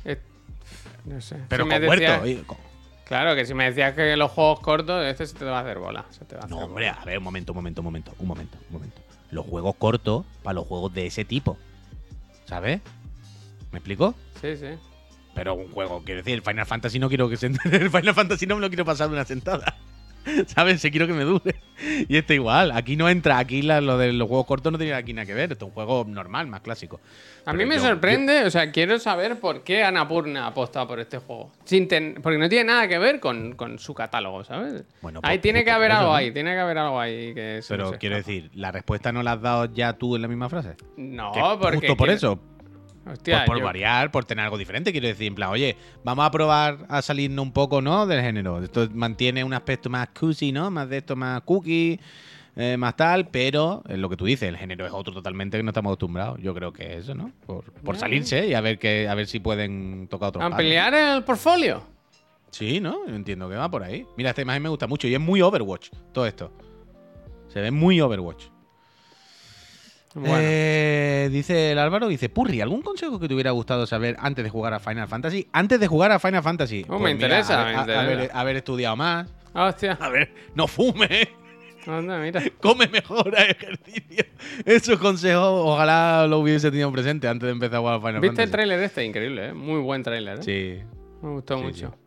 [0.05, 0.17] Eh,
[1.07, 1.37] No sé.
[1.49, 2.27] Pero Si me con decías- huerto.
[2.43, 2.59] y con-
[3.07, 5.79] Claro, que si me decías que los juegos cortos, este se te va a hacer
[5.79, 6.05] bola.
[6.11, 7.01] Se te va a No, hacer hombre, bola.
[7.01, 9.01] a ver, un momento, un momento, un momento, un momento, un momento.
[9.31, 11.57] Los juegos cortos para los juegos de ese tipo.
[12.47, 12.81] ¿Sabes?
[13.71, 14.15] ¿Me explico?
[14.41, 14.67] Sí, sí.
[15.35, 17.47] Pero un juego, quiero decir, el Final Fantasy no quiero que se.
[17.65, 19.77] El Final Fantasy no me lo quiero pasar de una sentada.
[20.47, 20.81] ¿Sabes?
[20.81, 21.57] Se quiero que me dure.
[22.09, 22.73] Y este igual.
[22.73, 23.39] Aquí no entra.
[23.39, 25.53] Aquí la- lo de los juegos cortos no tiene aquí nada que ver.
[25.53, 27.01] Esto es un juego normal, más clásico.
[27.45, 30.89] A Pero mí me yo- sorprende, o sea, quiero saber por qué Annapurna ha apostado
[30.89, 31.53] por este juego.
[31.65, 34.85] Sin ten- porque no tiene nada que ver con, con su catálogo, ¿sabes?
[35.03, 36.17] Bueno, ahí pues tiene que haber eso, algo ¿no?
[36.17, 38.33] ahí, tiene que haber algo ahí que Pero quiero escapa.
[38.33, 40.75] decir, ¿la respuesta no la has dado ya tú en la misma frase?
[40.97, 41.77] No, Que porque.
[41.79, 42.41] Justo por quiero- eso.
[43.11, 44.93] Hostia, por por yo- variar, por tener algo diferente.
[44.93, 48.07] Quiero decir, en plan, oye, vamos a probar a salirnos un poco, ¿no?
[48.07, 48.63] Del género.
[48.63, 50.71] Esto mantiene un aspecto más cozy, ¿no?
[50.71, 52.01] Más de esto, más cookie,
[52.57, 55.63] eh, más tal, pero es lo que tú dices, el género es otro totalmente que
[55.63, 56.41] no estamos acostumbrados.
[56.41, 57.31] Yo creo que eso, ¿no?
[57.47, 60.43] Por, salirse y a ver que, a ver si pueden tocar otro.
[60.43, 61.83] Ampliar el portfolio.
[62.51, 63.07] Sí, ¿no?
[63.07, 64.07] Yo entiendo que va por ahí.
[64.17, 66.51] Mira, esta imagen me gusta mucho y es muy Overwatch, todo esto.
[67.49, 68.47] Se ve muy Overwatch.
[70.21, 74.43] Bueno, Eh, dice el Álvaro, dice, Purri, ¿algún consejo que te hubiera gustado saber antes
[74.45, 75.47] de jugar a Final Fantasy?
[75.53, 76.85] Antes de jugar a Final Fantasy.
[76.89, 78.01] Oh, me Pues mira, interesa, haber- me interesa.
[78.03, 79.29] Haber, haber estudiado más.
[79.53, 79.99] hostia.
[80.01, 81.29] A ver, no fume,
[81.87, 82.43] Anda, mira.
[82.61, 84.25] come mejor, ejercicio.
[84.65, 88.27] Esos consejos, ojalá lo hubiese tenido presente antes de empezar a jugar a Final ¿Viste
[88.27, 88.53] el Fantasy.
[88.53, 89.05] tráiler este?
[89.05, 89.53] Increíble, ¿eh?
[89.53, 90.43] Muy buen tráiler, ¿eh?
[90.43, 90.85] Sí.
[91.23, 91.91] Me gustó Sí, mucho.
[91.91, 92.06] Me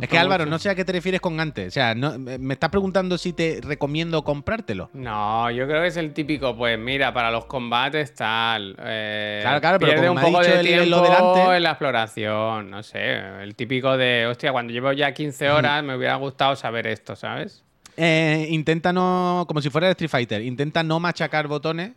[0.00, 0.50] Es que Álvaro, mucho.
[0.50, 1.68] no sé a qué te refieres con antes.
[1.68, 4.90] O sea, no- me estás preguntando si te recomiendo comprártelo.
[4.92, 8.76] No, yo creo que es el típico, pues mira, para los combates tal.
[8.80, 11.02] eh, Claro, claro, pero pierde como un me ha poco dicho de el- el lo
[11.02, 13.14] tiempo delante- en la exploración, no sé.
[13.42, 17.62] El típico de, hostia, cuando llevo ya 15 horas me hubiera gustado saber esto, ¿sabes?
[17.96, 19.44] Eh, intenta no.
[19.48, 21.92] Como si fuera el Street Fighter, intenta no machacar botones.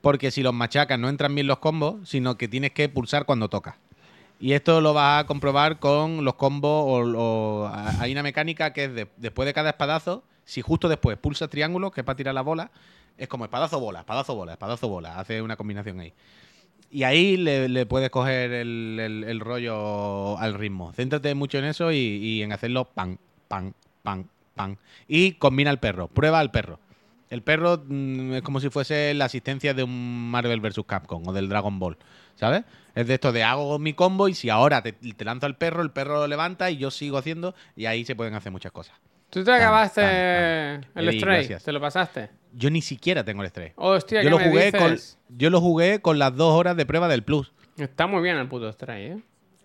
[0.00, 3.48] Porque si los machacas no entran bien los combos, sino que tienes que pulsar cuando
[3.48, 3.78] toca.
[4.40, 6.84] Y esto lo vas a comprobar con los combos
[7.16, 7.70] o,
[8.00, 11.90] hay una mecánica que es de- después de cada espadazo, si justo después pulsas triángulo,
[11.90, 12.70] que es para tirar la bola,
[13.16, 16.12] es como espadazo bola, espadazo bola, espadazo bola, hace una combinación ahí.
[16.90, 20.92] Y ahí le, puedes coger el, rollo al ritmo.
[20.92, 23.18] Céntrate mucho en eso y, y en hacerlo pan,
[23.48, 24.78] pan, pan, pan.
[25.08, 26.78] Y combina el perro, prueba al perro.
[27.30, 30.80] El perro mm, es como si fuese la asistencia de un Marvel vs.
[30.86, 31.96] Capcom o del Dragon Ball,
[32.36, 32.64] ¿sabes?
[32.94, 35.82] Es de esto de hago mi combo y si ahora te, te lanzo al perro,
[35.82, 38.96] el perro lo levanta y yo sigo haciendo y ahí se pueden hacer muchas cosas.
[39.30, 40.90] ¿Tú te acabaste tan, tan.
[41.02, 41.36] el Eddie, Stray?
[41.38, 41.64] gracias.
[41.64, 42.30] ¿Te lo pasaste?
[42.52, 43.72] Yo ni siquiera tengo el estrés.
[43.74, 44.96] Hostia, Yo ¿qué lo, me jugué con,
[45.28, 47.52] yo lo jugué con las dos horas de prueba del Plus.
[47.76, 49.22] Está muy bien el puto Stray, ¿eh?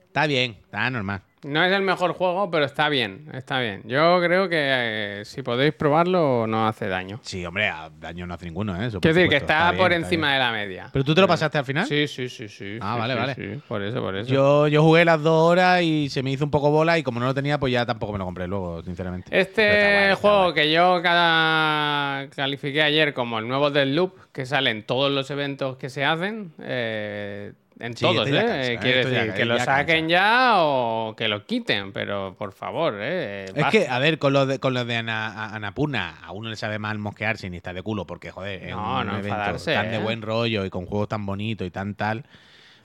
[0.08, 1.22] Está bien, está normal.
[1.42, 3.82] No es el mejor juego, pero está bien, está bien.
[3.86, 7.22] Yo creo que eh, si podéis probarlo no hace daño.
[7.24, 8.88] Sí, hombre, a- daño no hace ninguno, ¿eh?
[8.88, 9.54] Eso, por Quiero decir que supuesto.
[9.54, 10.34] está, bien, por está encima bien.
[10.34, 10.90] de la media.
[10.92, 11.86] ¿Pero tú te lo pasaste al final?
[11.88, 12.78] Sí, sí, sí, sí.
[12.82, 13.36] Ah, sí, vale, sí, vale.
[13.36, 14.30] sí, por eso, por eso.
[14.30, 17.22] Yo, yo jugué las dos horas y se me hizo un poco bola y como
[17.22, 19.30] no lo tenía, pues ya tampoco me lo compré luego, sinceramente.
[19.30, 20.54] Pero está Este está juego guay.
[20.56, 22.28] que yo cada...
[22.36, 26.04] califiqué ayer como el nuevo del Loop, que sale en todos los eventos que se
[26.04, 28.46] hacen, eh, en Sí, todos, ya ¿eh?
[28.46, 28.82] cansa.
[28.82, 29.76] Quiero ya- decir, que ya lo cansa.
[29.78, 33.46] saquen ya o que lo quiten, pero por favor, ¿eh?
[33.46, 33.72] Es basta.
[33.72, 36.56] que, a ver, con lo de, con lo de Ana- a- Anapurna, a uno le
[36.56, 39.74] sabe mal mosquearse ni estar de culo, porque, joder, es No, un no evento enfadarse,
[39.74, 40.00] tan de ¿eh?
[40.00, 42.26] buen rollo y con juegos tan bonitos y tan tal.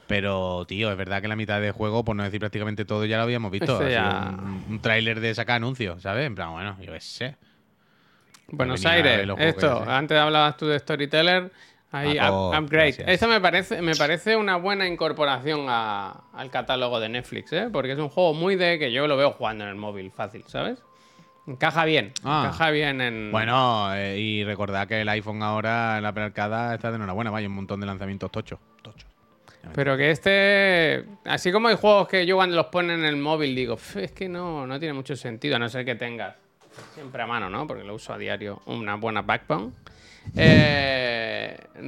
[0.06, 3.16] Pero, tío, es verdad que la mitad del juego, por no decir prácticamente todo, ya
[3.16, 3.72] lo habíamos visto.
[3.72, 6.26] Este Ha sido ya- un, un tráiler de sacar anuncios, ¿sabes?
[6.26, 7.36] En plan, bueno, yo qué sé.
[8.48, 11.50] Buenos Aires, esto, antes hablabas tú de Storyteller,
[11.94, 12.86] ahí Ah, up- Upgrade.
[12.92, 13.08] gracias.
[13.08, 17.68] Esto me parece, me parece una buena incorporación a- al catálogo de Netflix, ¿eh?
[17.72, 20.44] porque es un juego muy de que yo lo veo jugando en el móvil fácil,
[20.46, 20.82] ¿sabes?
[21.46, 22.44] Encaja bien, Ah.
[22.46, 23.30] encaja bien en...
[23.30, 27.54] Bueno, eh, y recordad que el iPhone ahora la prearcada está de enhorabuena, vaya, un
[27.54, 28.58] montón de lanzamientos tochos.
[28.82, 29.08] tochos.
[29.74, 33.54] Pero que este, así como hay juegos que yo cuando los ponen en el móvil
[33.54, 36.34] digo, "Pf, es que no, no tiene mucho sentido, a no ser que tengas
[36.94, 37.66] siempre a mano, ¿no?
[37.66, 39.70] Porque lo uso a diario, una buena backbone.
[40.36, 40.93] Eh,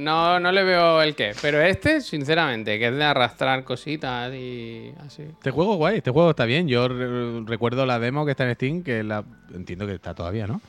[0.07, 1.33] no, no le veo el qué.
[1.41, 5.23] Pero este, sinceramente, que es de arrastrar cositas y así.
[5.23, 6.67] Este juego es guay, este juego está bien.
[6.67, 10.47] Yo re- recuerdo la demo que está en Steam, que la entiendo que está todavía,
[10.47, 10.61] ¿no?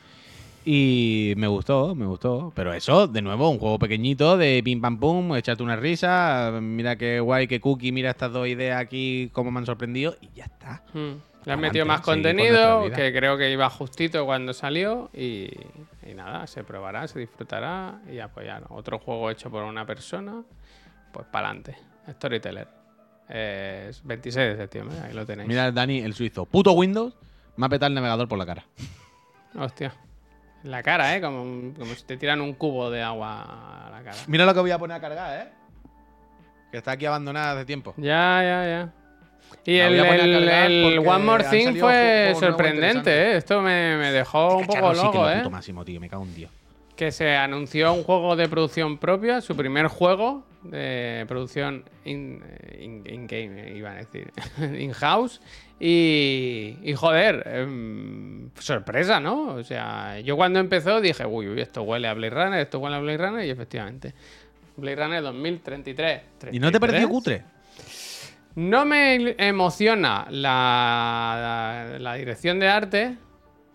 [0.65, 2.53] Y me gustó, me gustó.
[2.55, 6.97] Pero eso, de nuevo, un juego pequeñito de pim pam pum, echarte una risa, mira
[6.97, 10.45] qué guay, qué cookie, mira estas dos ideas aquí, cómo me han sorprendido, y ya
[10.45, 10.83] está.
[10.93, 11.13] Mm.
[11.47, 12.97] Le han metido más con contenido, vida.
[12.97, 15.09] que creo que iba justito cuando salió.
[15.15, 15.49] Y,
[16.09, 18.01] y nada, se probará, se disfrutará.
[18.11, 18.65] Y apoyar.
[18.71, 20.43] Otro juego hecho por una persona,
[21.13, 21.77] pues para adelante.
[22.11, 22.69] Storyteller.
[23.29, 25.49] Es 26 de septiembre, ahí lo tenéis.
[25.49, 26.47] Mira, Dani, el suizo.
[26.47, 27.15] Puto Windows,
[27.57, 28.65] me ha petado el navegador por la cara.
[29.55, 29.95] Hostia.
[30.65, 31.21] La cara, ¿eh?
[31.21, 34.17] Como, como si te tiran un cubo de agua a la cara.
[34.27, 35.53] Mira lo que voy a poner a cargar, ¿eh?
[36.71, 37.95] Que está aquí abandonada hace tiempo.
[37.97, 38.93] Ya, ya, ya.
[39.65, 43.11] Y el, One More Thing fue sorprendente.
[43.11, 43.37] ¿eh?
[43.37, 45.51] Esto me, me dejó un poco Cacharro sí que es loco, lo ¿eh?
[45.51, 46.01] máximo, tío.
[46.01, 46.51] Me cago en Dios.
[46.97, 52.43] que se anunció un juego de producción propia, su primer juego de producción in-
[52.81, 54.33] in- in-game, iba a decir,
[54.79, 55.41] in-house.
[55.81, 59.55] Y, y joder, em, sorpresa, ¿no?
[59.55, 62.97] O sea, yo cuando empezó dije, uy, uy, esto huele a Blade Runner, esto huele
[62.97, 64.13] a Blade Runner, y efectivamente.
[64.77, 66.21] Blade Runner 2033.
[66.53, 67.09] ¿Y no te pareció 33.
[67.09, 67.43] cutre?
[68.55, 73.17] No me emociona la, la- la dirección de arte,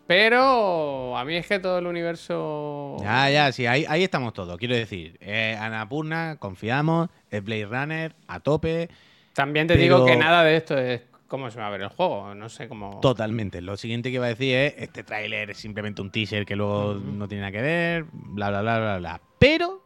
[0.07, 2.97] pero a mí es que todo el universo...
[3.01, 4.57] Ya, ya, sí, ahí, ahí estamos todos.
[4.57, 8.89] Quiero decir, eh, Annapurna, confiamos, es Blade Runner, a tope,
[9.33, 11.87] También te pero- digo que nada de esto es cómo se va a ver el
[11.87, 12.35] juego.
[12.35, 12.99] No sé cómo...
[12.99, 13.61] totalmente.
[13.61, 16.95] Lo siguiente que iba a decir es, este tráiler es simplemente un teaser que luego
[16.95, 19.21] no tiene nada que ver, bla, bla, bla, bla, bla.
[19.39, 19.81] Pero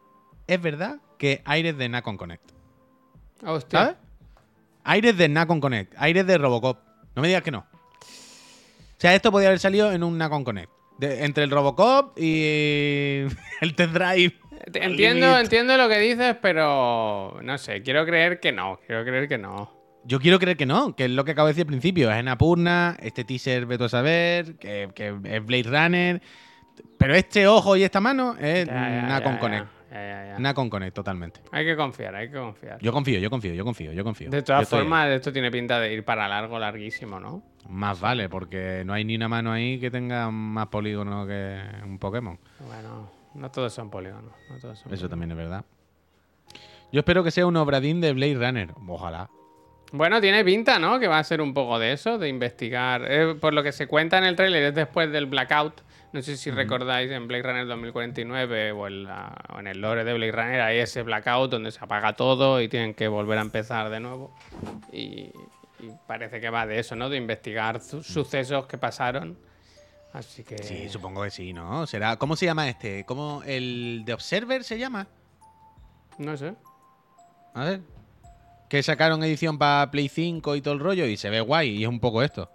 [0.48, 2.50] es verdad que aires de Nacon Connect,
[3.46, 3.78] Hostia.
[3.78, 3.96] ¿sabes?
[4.88, 6.78] Aires de Nacon Connect, aires de Robocop.
[7.14, 7.58] No me digas que no.
[7.60, 10.70] O sea, esto podía haber salido en un Nacon Connect.
[10.98, 13.24] De- entre el Robocop y
[13.60, 14.34] el Test Drive.
[14.74, 19.38] Entiendo, entiendo lo que dices, pero no sé, quiero creer que no, quiero creer que
[19.38, 19.70] no.
[20.04, 22.10] Yo quiero creer que no, que es lo que acabo de decir al principio.
[22.10, 26.22] Es Annapurna, este teaser veto a saber, que, que es Blade Runner.
[26.96, 29.66] Pero este ojo y esta mano es Ya, ya, Nacon ya, Connect.
[29.90, 30.38] Ya, ya, ya.
[30.38, 31.40] Nacon Connect, totalmente.
[31.50, 32.78] Hay que confiar, hay que confiar.
[32.80, 34.30] Yo confío, yo confío, yo confío, yo confío.
[34.30, 37.42] De todas formas, esto tiene pinta de ir para largo, larguísimo, ¿no?
[37.68, 41.98] Más vale, porque no hay ni una mano ahí que tenga más polígono que un
[41.98, 42.38] Pokémon.
[42.66, 44.32] Bueno, no todos son polígonos.
[44.50, 45.64] No todos son Eso también es verdad.
[46.90, 48.70] Yo espero que sea un obradín de Blade Runner.
[48.86, 49.28] Ojalá.
[49.92, 50.98] Bueno, tiene pinta, ¿no?
[50.98, 53.04] Que va a ser un poco de eso, de investigar.
[53.08, 55.80] Eh, por lo que se cuenta en el tráiler es después del Blackout.
[56.12, 60.04] No sé si recordáis en Blade Runner 2049 o en, la- o en el lore
[60.04, 63.42] de Blade Runner hay ese Blackout donde se apaga todo y tienen que volver a
[63.42, 64.34] empezar de nuevo.
[64.90, 65.30] Y,
[65.80, 67.10] y parece que va de eso, ¿no?
[67.10, 69.38] De investigar su- sucesos que pasaron.
[70.14, 70.56] Así que...
[70.62, 71.86] Sí, supongo que sí, ¿no?
[71.86, 72.16] Será.
[72.16, 73.04] ¿Cómo se llama este?
[73.04, 75.06] ¿Cómo el de Observer se llama?
[76.16, 76.54] No sé.
[77.52, 77.80] A ver.
[78.70, 81.82] Que sacaron edición para Play 5 y todo el rollo y se ve guay y
[81.82, 82.50] es un poco esto.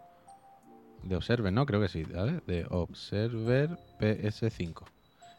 [1.03, 1.65] De Observer, ¿no?
[1.65, 2.03] Creo que sí.
[2.03, 4.83] Ver, de Observer PS5.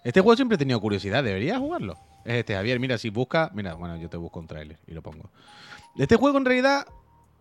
[0.04, 1.24] Este juego siempre he tenido curiosidad.
[1.24, 1.94] ¿Debería jugarlo?
[2.24, 2.78] Es este, Javier.
[2.80, 3.50] Mira, si busca...
[3.54, 5.30] Mira, bueno, yo te busco un tráiler y lo pongo.
[5.96, 6.86] Este juego en realidad...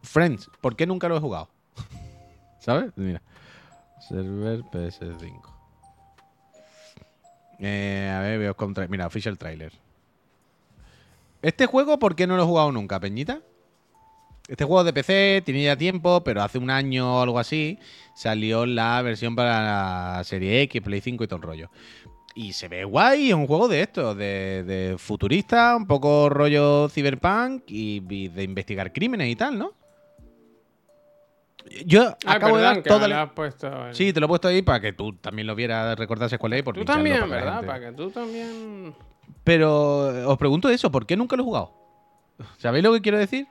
[0.01, 0.49] Friends.
[0.61, 1.49] ¿Por qué nunca lo he jugado?
[2.59, 2.91] ¿Sabes?
[2.95, 3.21] Mira.
[4.07, 5.41] Server PS5.
[7.59, 9.71] Eh, a ver, veo con tra- Mira, official trailer.
[11.41, 13.41] Este juego, ¿por qué no lo he jugado nunca, Peñita?
[14.47, 17.79] Este juego de PC tiene ya tiempo, pero hace un año o algo así
[18.13, 19.61] salió la versión para
[20.17, 21.69] la serie X, Play 5 y todo el rollo.
[22.35, 26.89] Y se ve guay, es un juego de esto, de, de futurista, un poco rollo
[26.89, 29.71] cyberpunk y, y de investigar crímenes y tal, ¿no?
[31.85, 33.15] Yo Ah, acabo de perdón, dar la...
[33.15, 35.97] lo has puesto Sí, te lo he puesto ahí para que tú también lo vieras,
[35.97, 36.63] recordases cuál es.
[36.63, 37.65] Por Tú también, para ¿verdad?
[37.65, 38.93] Para que tú también...
[39.43, 41.73] Pero eh, os pregunto eso, ¿por qué nunca lo he jugado?
[42.57, 43.47] ¿Sabéis lo que quiero decir?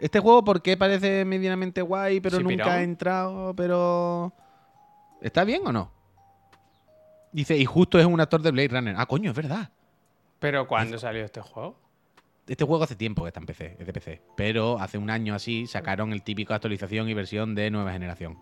[0.00, 3.54] Este juego, ¿por qué parece medianamente guay, pero Sí, nunca ha entrado?
[3.54, 4.32] Pero.
[5.20, 5.90] ¿Está bien o no?
[7.32, 8.94] Dice, y justo es un actor de Blade Runner.
[8.98, 9.70] Ah, coño, es verdad.
[10.40, 11.76] Pero ¿cuándo salió este juego?
[12.48, 14.22] Este juego hace tiempo que está en PC, es de PC.
[14.36, 18.38] Pero hace un año así sacaron el típico actualización y versión de nueva generación.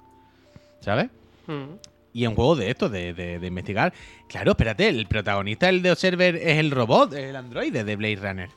[0.81, 1.11] ¿Sabes?
[1.47, 1.75] Mm.
[2.15, 3.93] Y es un juego de esto, de, de- de investigar.
[4.29, 8.17] Claro, espérate, el protagonista, el de Observer, es el robot, es el androide de Blade
[8.17, 8.51] Runner.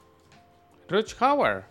[0.88, 1.66] Ruch Hauer.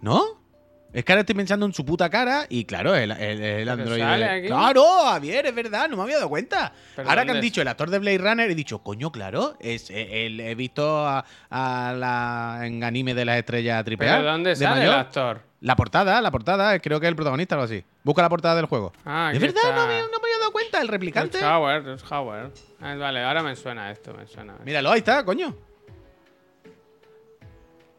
[0.00, 0.44] ¿No?
[0.92, 4.46] Es que ahora estoy pensando en su puta cara y claro, el, el, el aquí.
[4.46, 6.72] Claro, Javier, es verdad, no me había dado cuenta.
[6.94, 7.42] ¿Pero ahora que han es?
[7.42, 11.06] dicho el actor de Blade Runner, he dicho, coño, claro, es, eh, el- he visto
[11.06, 15.00] a, a la en anime de las estrellas triple ¿Pero dónde de sale el mayor.
[15.00, 15.40] actor?
[15.60, 17.84] La portada, la portada, creo que es el protagonista o algo así.
[18.02, 18.92] Busca la portada del juego.
[19.04, 21.38] Ah, es verdad, no me, no me había dado cuenta, el replicante.
[21.38, 22.50] Ruch Hauer, Ruch Hauer.
[22.80, 24.54] Ah, vale, ahora me suena esto, me suena.
[24.64, 25.54] Míralo, ahí está, coño.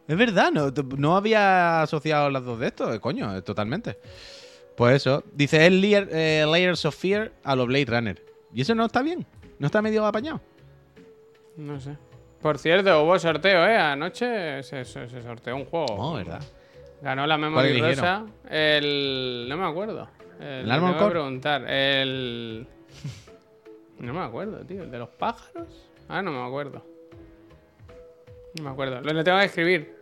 [0.07, 3.97] Es verdad, no, no había asociado las dos de estos, eh, coño, eh, totalmente.
[4.75, 8.25] Pues eso, dice es Layer- eh, Layers of Fear a lo Blade Runner.
[8.53, 9.25] Y eso no está bien,
[9.59, 10.39] no está medio apañado.
[11.57, 11.97] No sé.
[12.41, 13.75] Por cierto, hubo sorteo, ¿eh?
[13.75, 15.87] Anoche se, se- se sorteó un juego.
[15.89, 16.41] Oh, ¿verdad?
[17.01, 17.37] Ganó la
[17.71, 17.95] eligieron?
[17.97, 18.25] Rosa.
[18.49, 19.47] El.
[19.49, 20.07] No me acuerdo.
[20.39, 21.11] El, ¿El que Core?
[21.11, 21.65] preguntar.
[21.69, 22.67] El.
[23.99, 24.83] No me acuerdo, tío.
[24.83, 25.67] ¿El de los pájaros?
[26.07, 26.85] Ah, no me acuerdo.
[28.59, 29.01] No me acuerdo.
[29.01, 29.96] Lo tengo que escribir.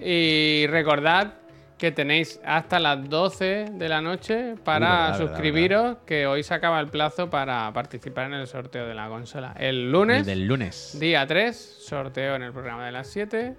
[0.00, 1.34] Y recordad
[1.78, 6.54] que tenéis hasta las 12 de la noche para verdad, verdad, suscribiros, que hoy se
[6.54, 9.54] acaba el plazo para participar en el sorteo de la consola.
[9.58, 10.20] El lunes.
[10.20, 10.96] El del lunes.
[10.98, 13.54] Día 3, sorteo en el programa de las 7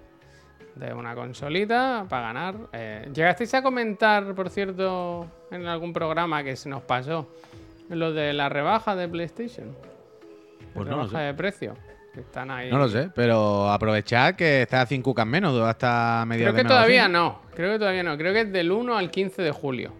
[0.76, 2.56] de una consolita para ganar.
[2.72, 7.28] Eh, ¿Llegasteis a comentar, por cierto, en algún programa que se nos pasó
[7.88, 9.76] lo de la rebaja de PlayStation?
[10.74, 11.24] Pues no lo rebaja sé.
[11.24, 11.76] de precio.
[12.16, 12.70] Están ahí.
[12.70, 16.72] No lo sé, pero aprovechad que está a 5 cucas menos hasta mediados Creo que
[16.72, 17.42] o todavía no.
[17.54, 18.16] Creo que todavía no.
[18.16, 19.92] Creo que es del 1 al 15 de julio.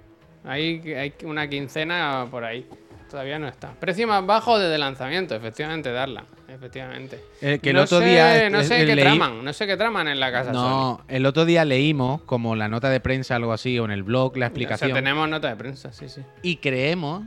[0.44, 2.66] Hay, hay una quincena por ahí.
[3.10, 3.72] Todavía no está.
[3.74, 6.24] Precio más bajo desde lanzamiento, efectivamente, darla.
[6.48, 7.20] Efectivamente.
[7.40, 9.44] Eh, que el no otro sé, día, No eh, sé qué leí- traman.
[9.44, 10.58] No sé qué traman en la casa Sony.
[10.60, 14.02] No, el otro día leímos como la nota de prensa, algo así, o en el
[14.02, 14.88] blog, la O explicación.
[14.90, 16.22] sea, tenemos nota de prensa, sí, sí.
[16.42, 17.24] Y creemos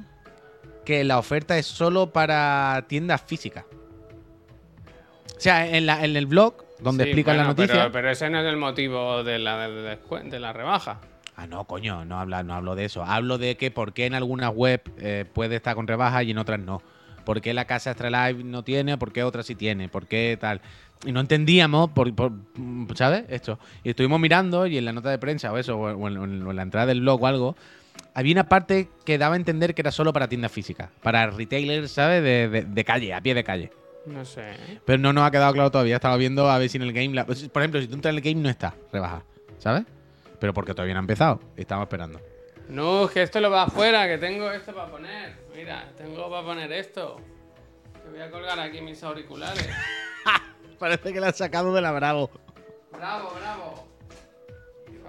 [0.85, 3.65] que la oferta es solo para tiendas físicas.
[5.39, 7.75] O sea, en, la- en el blog, donde Sí, explican bueno, la noticia.
[7.79, 10.99] Pero, pero ese no es el motivo de la, de, la rebaja.
[11.37, 13.03] Ah, no, coño, no, habla, no hablo de eso.
[13.03, 16.37] Hablo de que por qué en algunas web eh, puede estar con rebaja y en
[16.37, 16.81] otras no.
[17.23, 18.97] ¿Por qué la casa Extra Live no tiene?
[18.97, 19.87] ¿Por qué otra sí tiene?
[19.87, 20.59] ¿Por qué tal?
[21.05, 22.33] Y no entendíamos, por, por-
[22.95, 23.23] ¿sabes?
[23.29, 23.57] Esto.
[23.85, 26.43] Y estuvimos mirando y en la nota de prensa o eso, o en, o en-
[26.45, 27.55] o en la entrada del blog o algo,
[28.13, 30.89] había una parte que daba a entender que era solo para tiendas físicas.
[31.01, 32.21] Para retailers, ¿sabes?
[32.23, 33.71] De, de- de calle, a pie de calle.
[34.05, 34.53] No sé.
[34.85, 35.95] Pero no nos ha quedado claro todavía.
[35.95, 37.13] Estaba viendo a ver si en el game.
[37.13, 39.23] la- por ejemplo, si tú entras en el game, no está rebaja.
[39.59, 39.83] ¿Sabes?
[40.39, 41.39] Pero porque todavía no ha empezado.
[41.57, 42.19] Estamos esperando.
[42.69, 45.33] No, es que esto lo va afuera, que tengo esto para poner.
[45.55, 47.17] Mira, tengo para poner esto.
[48.03, 49.67] Te voy a colgar aquí mis auriculares.
[50.79, 52.29] Parece que la has sacado de la Bravo.
[52.91, 53.87] Bravo, bravo.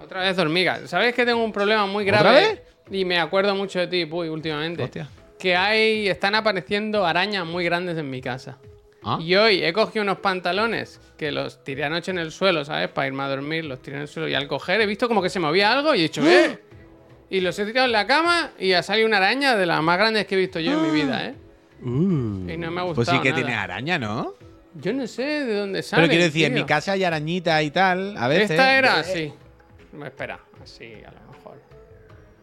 [0.03, 0.89] Otra vez hormigas.
[0.89, 2.39] ¿Sabes que tengo un problema muy ¿Otra grave?
[2.41, 2.61] vez?
[2.89, 4.83] Y me acuerdo mucho de ti, Puy, últimamente.
[4.83, 5.07] Hostia.
[5.39, 6.07] Que hay.
[6.09, 8.57] Están apareciendo arañas muy grandes en mi casa.
[9.03, 9.17] ¿Ah?
[9.19, 12.89] Y hoy he cogido unos pantalones que los tiré anoche en el suelo, ¿sabes?
[12.89, 15.21] Para irme a dormir, los tiré en el suelo y al coger he visto como
[15.21, 16.59] que se movía algo y he dicho, ¡eh!
[17.31, 19.97] Y los he tirado en la cama y ha salido una araña de las más
[19.97, 21.35] grandes que he visto yo en mi vida, ¿eh?
[21.83, 23.41] Y no me ha gustado Pues sí que nada.
[23.41, 24.33] tiene araña, ¿no?
[24.75, 26.01] Yo no sé de dónde sale.
[26.03, 28.15] Pero quiero decir, en mi casa hay arañita y tal.
[28.17, 28.51] A veces.
[28.51, 29.33] Esta era Eh, así.
[30.03, 31.57] Espera, así a lo mejor.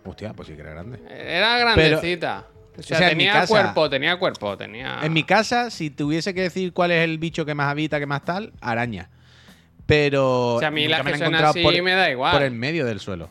[0.07, 0.99] Hostia, pues sí que era grande.
[1.11, 2.47] Era grandecita.
[2.79, 4.99] O sea, tenía casa- cuerpo, tenía cuerpo, tenía.
[5.03, 8.07] En mi casa, si tuviese que decir cuál es el bicho que más habita, que
[8.07, 9.11] más tal, araña.
[9.87, 10.55] Pero.
[10.57, 12.33] O sea, a mí las que la encontrado así me da igual.
[12.33, 13.31] Por el medio del suelo.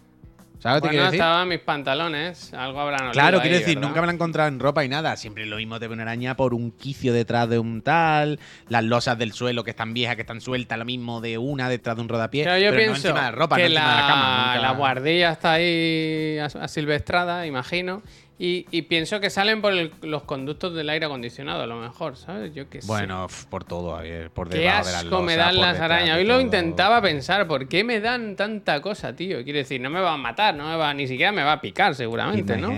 [0.60, 3.90] ¿Sabes lo que te Bueno, estaban mis pantalones, algo habrán Claro, ahí, quiero decir, ¿verdad?
[3.90, 5.16] nunca me la he encontrado en ropa y nada.
[5.16, 8.40] Siempre lo mismo te ve una araña por un quicio detrás de un tal.
[8.68, 11.96] Las losas del suelo que están viejas, que están sueltas, lo mismo de una detrás
[11.96, 12.44] de un rodapié.
[12.44, 14.46] Claro, yo pero no encima de ropa, que no encima la, de la cama.
[14.56, 18.02] nunca- la guardilla está ahí as- asilvestrada, imagino.
[18.40, 22.18] Y, y pienso que salen por el- los conductos del aire acondicionado, a lo mejor,
[22.18, 22.54] ¿sabes?
[22.54, 22.88] Yo qué sé.
[22.88, 26.18] Bueno, por todo, Javier, por Qué debajo de las asco me dan las arañas.
[26.20, 29.44] Hoy lo intentaba pensar, ¿por qué me dan tanta cosa, tío?
[29.44, 31.62] Quiero decir, no me va a matar, no me va, ni siquiera me va a
[31.62, 32.70] picar, seguramente, ¿no?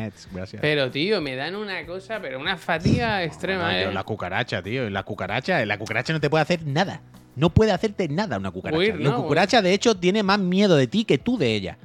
[0.62, 3.94] Pero, tío, me dan una cosa, pero una fatiga extrema, No, yo, ¿eh?
[3.94, 4.90] la cucaracha, tío.
[4.90, 7.02] La cucaracha, la cucaracha no te puede hacer nada.
[7.36, 8.80] No puede hacerte nada una cucaracha.
[8.80, 9.24] Huir, la ¿no?
[9.24, 11.78] cucaracha, de hecho, tiene más miedo de ti que tú de ella.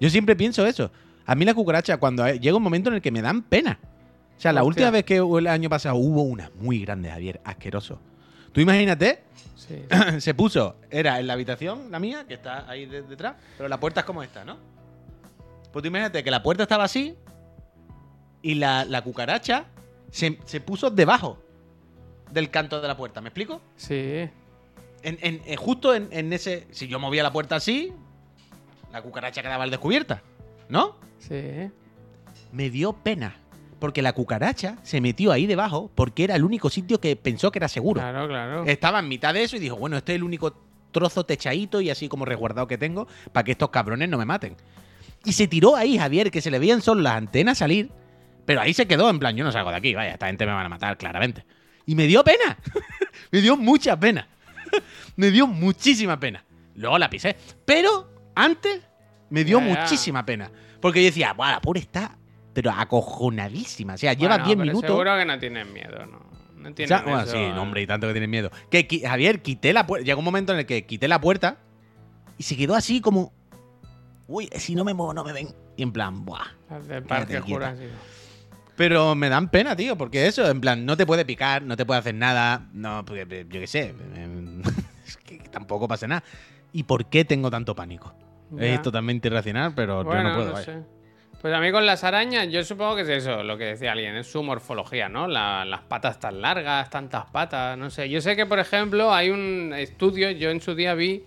[0.00, 0.90] Yo siempre pienso eso.
[1.26, 3.78] A mí la cucaracha, cuando llega un momento en el que me dan pena.
[4.36, 4.68] O sea, la Hostia.
[4.68, 8.00] última vez que hubo el año pasado hubo una muy grande, Javier, asqueroso.
[8.52, 9.22] Tú imagínate,
[9.56, 9.84] Sí.
[10.18, 13.78] se puso, era en la habitación, la mía, que está ahí de- detrás, pero la
[13.78, 14.56] puerta es como esta, ¿no?
[15.72, 17.14] Pues tú imagínate que la puerta estaba así
[18.42, 19.66] y la, la cucaracha
[20.10, 21.38] se, se puso debajo
[22.32, 23.60] del canto de la puerta, ¿me explico?
[23.76, 23.94] Sí.
[25.04, 26.66] En, en- en- justo en, en ese.
[26.72, 27.92] Si yo movía la puerta así,
[28.92, 30.22] la cucaracha quedaba al descubierta,
[30.72, 30.96] ¿no?
[31.18, 31.70] Sí.
[32.50, 33.36] Me dio pena.
[33.78, 37.58] Porque la cucaracha se metió ahí debajo porque era el único sitio que pensó que
[37.58, 38.00] era seguro.
[38.00, 38.64] Claro, claro.
[38.64, 40.56] Estaba en mitad de eso y dijo, bueno, este es el único
[40.92, 44.56] trozo techadito y así como resguardado que tengo para que estos cabrones no me maten.
[45.24, 47.90] Y se tiró ahí, Javier, que se le veían solo las antenas salir,
[48.46, 50.52] pero ahí se quedó en plan, yo no salgo de aquí, vaya, esta gente me
[50.52, 51.44] van a matar, claramente.
[51.84, 52.58] Y me dio pena,
[53.32, 54.28] me dio mucha pena,
[55.16, 56.44] me dio muchísima pena.
[56.76, 58.80] Luego la pisé, pero antes
[59.32, 59.64] me dio ya.
[59.64, 62.16] muchísima pena, porque yo decía, "Buah, la pobre está,
[62.52, 64.90] pero acojonadísima, o sea, lleva Bueno, 10 pero minutos...
[64.90, 66.32] Seguro que no tienen miedo, ¿no?
[66.56, 67.52] No O tienen bueno, eso, sí, ¿eh?
[67.52, 68.50] no, hombre, y tanto que tienen miedo.
[68.70, 70.04] Que Javier, quité la puerta.
[70.04, 71.56] Llegó un momento en el que quité la puerta
[72.38, 73.32] y se quedó así como.
[74.28, 75.48] Uy, si no me muevo, no me ven.
[75.76, 76.46] Y en plan, buah.
[77.08, 77.40] Parque.
[77.40, 77.90] Jurásico.
[78.76, 81.84] Pero me dan pena, tío, porque eso, en plan, no te puede picar, no te
[81.84, 82.68] puede hacer nada.
[82.72, 83.92] No, porque, yo qué sé.
[85.06, 86.22] es que tampoco pasa nada.
[86.72, 88.14] ¿Y por qué tengo tanto pánico?
[88.52, 88.74] Ya.
[88.74, 90.46] Es totalmente irracional, pero Bueno, yo no puedo.
[90.48, 90.64] no vaya.
[90.64, 90.78] sé.
[91.40, 94.14] Pues a mí con las arañas, yo supongo que es eso, lo que decía alguien,
[94.14, 95.26] es su morfología, ¿no?
[95.26, 98.08] La- las patas tan largas, tantas patas, no sé.
[98.08, 101.24] Yo sé que, por ejemplo, hay un estudio, yo en su día vi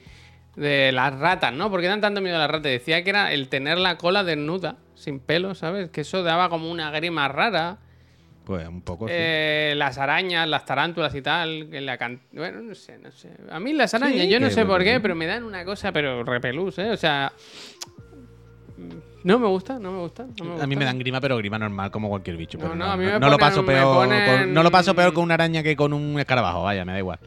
[0.55, 1.69] de las ratas, ¿no?
[1.69, 2.71] ¿Por qué dan tanto miedo a las ratas?
[2.71, 5.89] Decía que era el tener la cola desnuda, sin pelo, ¿sabes?
[5.89, 7.80] Que eso daba como una grima rara.
[8.46, 9.08] Pues un poco.
[9.08, 9.14] sí.
[9.16, 11.68] Eh, las arañas, las tarántulas y tal.
[11.72, 13.32] que la can- Bueno, no sé, no sé.
[13.50, 15.91] A mí las arañas, Sí, yo no sé por qué, pero me dan una cosa,
[15.91, 16.91] pero repelús, ¿eh?
[16.91, 17.34] O sea.
[19.24, 20.26] No me gusta, no me gusta.
[20.38, 20.86] no me A mí me gusta.
[20.86, 22.58] dan grima, pero grima normal como cualquier bicho.
[22.60, 23.96] No, pero no, a mí me no lo paso me peor.
[24.08, 26.91] ponen- con- no lo paso peor con una araña que con un escarabajo, vaya, me
[26.91, 27.20] da igual.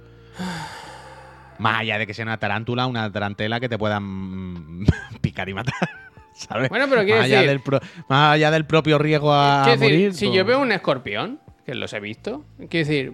[1.59, 4.85] Más allá de que sea una tarántula, una tarantela que te puedan
[5.21, 5.75] picar y matar.
[6.49, 6.69] ¿Sabes?
[6.69, 9.81] Bueno, pero quiero más, allá decir- del pro- más allá del propio riesgo a, Quiero
[9.81, 10.15] decir, morir.
[10.15, 13.13] si pues- yo veo un escorpión, que los he visto, quiero decir,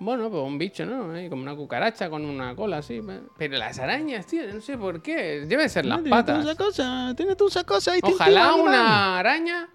[0.00, 1.12] bueno, pues un bicho, ¿no?
[1.30, 3.00] Como una cucaracha con una cola así.
[3.00, 5.44] pe- Pero las arañas, tío, no sé por qué.
[5.46, 6.40] Deben ser las Tiene patas.
[6.40, 9.68] toda esa cosa, tiene esa cosa Ojalá una araña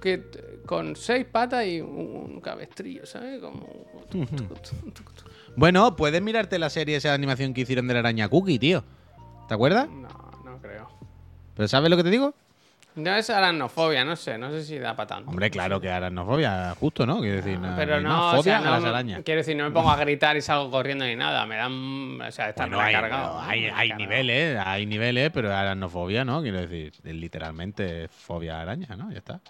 [0.00, 0.22] que
[0.64, 3.40] con seis patas y un, cabestrillo, ¿sabes?
[3.40, 3.66] Como...
[5.56, 8.84] Bueno, puedes mirarte la serie, esa animación que hicieron de la araña Cookie, tío.
[9.48, 9.88] ¿Te acuerdas?
[9.88, 10.07] No, no.
[11.58, 12.32] ¿Pero sabes lo que te digo?
[12.94, 15.28] No es aracnofobia, no sé, no sé si da para tanto.
[15.30, 17.18] Hombre, claro que aracnofobia, justo, ¿no?
[17.20, 19.22] Quiero decir, Pero no, más o fobia sea, a las no, arañas.
[19.24, 21.44] quiero decir, no me pongo a gritar y salgo corriendo ni nada.
[21.46, 23.40] Me dan, o sea, está Bueno, hay, cargado.
[23.40, 26.42] hay, hay niveles, hay niveles, pero aracnofobia, ¿no?
[26.42, 29.10] Quiero decir, literalmente fobia a araña, ¿no?
[29.10, 29.40] Ya está.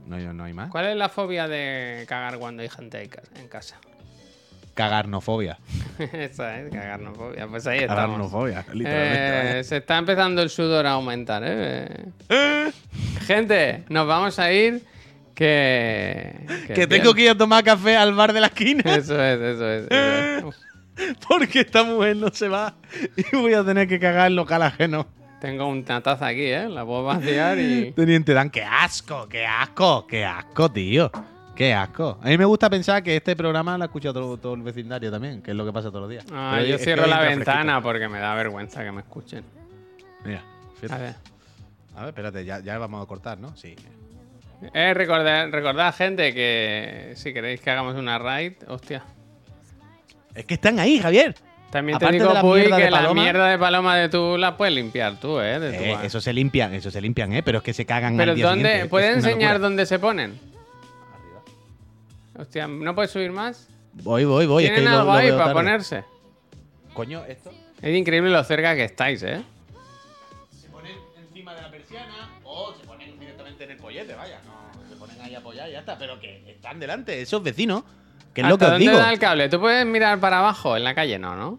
[0.00, 0.70] No, no hay más.
[0.70, 3.76] ¿Cuál es la fobia de cagar cuando hay gente en casa?
[4.76, 5.58] Cagarnofobia.
[5.98, 7.46] Esa es, cagarnofobia.
[7.46, 8.04] Pues ahí estamos.
[8.04, 9.60] Aracnofobia, literalmente.
[9.60, 12.06] Eh, se está empezando el sudor a aumentar, ¿eh?
[13.26, 14.84] Gente, nos vamos a ir.
[15.34, 16.34] Que.
[16.74, 19.70] que tengo que ir a tomar café al bar de la esquina Eso es, eso
[19.70, 19.86] es.
[19.90, 21.16] Eso es.
[21.28, 22.74] porque esta mujer no se va
[23.16, 25.06] y voy a tener que cagar en local ajeno.
[25.40, 26.68] Tengo una taza aquí, ¿eh?
[26.68, 27.92] La puedo vaciar y.
[27.92, 31.10] Teniente Dan, qué asco, qué asco, qué asco, tío.
[31.56, 32.18] Qué asco.
[32.22, 35.10] A mí me gusta pensar que este programa lo ha escuchado todo, todo el vecindario
[35.10, 36.24] también, que es lo que pasa todos los días.
[36.32, 39.42] Ah, Pero yo cierro la ventana porque me da vergüenza que me escuchen.
[40.24, 41.02] Mira, A fíjate.
[41.02, 41.14] ver.
[41.96, 43.56] A ver, espérate, ya, ya vamos a cortar, ¿no?
[43.56, 43.74] Sí.
[44.74, 49.02] Eh, recordad, recordad, gente, que si queréis que hagamos una raid, hostia.
[50.34, 51.34] Es que están ahí, Javier.
[51.70, 54.36] También te Aparte digo, de la Puy, que de la mierda de paloma de tú
[54.38, 55.58] la puedes limpiar tú, ¿eh?
[55.58, 57.42] De tu Eh, eso se limpian, eso se limpian, ¿eh?
[57.42, 58.86] Pero es que se cagan Pero al día ¿dónde?
[58.90, 60.38] ¿Puedes enseñar dónde se ponen?
[62.38, 63.68] Hostia, ¿no puedes subir más?
[63.92, 64.64] Voy, voy, voy.
[64.64, 65.54] Es que ¿Tienen lo- algo lo ahí para tarde.
[65.54, 66.04] ponerse?
[66.92, 67.50] Coño, esto
[67.82, 69.42] Es increíble lo cerca que estáis, ¿eh?
[70.50, 74.40] se ponen encima de la persiana o se ponen directamente en el pollete, vaya.
[74.46, 75.98] No, se ponen ahí a apoyar y ya está.
[75.98, 77.84] Pero que están delante, esos vecinos.
[78.34, 78.98] Que es lo que ¿Hasta os dónde digo.
[79.02, 79.48] da el cable?
[79.48, 80.76] ¿Tú puedes mirar para abajo?
[80.76, 81.58] En la calle no, ¿no?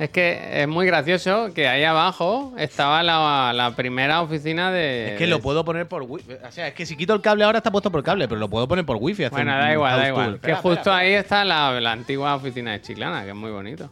[0.00, 5.12] Es que es muy gracioso que ahí abajo estaba la, la primera oficina de...
[5.12, 6.32] Es que lo puedo poner por wifi.
[6.42, 8.48] O sea, es que si quito el cable ahora está puesto por cable, pero lo
[8.48, 9.28] puedo poner por wifi.
[9.28, 10.26] Bueno, da un igual, da igual.
[10.30, 10.40] tour.
[10.40, 13.50] Que Espera, justo espera, ahí está la, la antigua oficina de Chiclana, que es muy
[13.50, 13.90] bonito.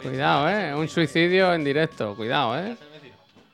[0.00, 0.74] Cuidado, ¿eh?
[0.76, 2.14] Un suicidio en directo.
[2.14, 2.76] Cuidado, ¿eh?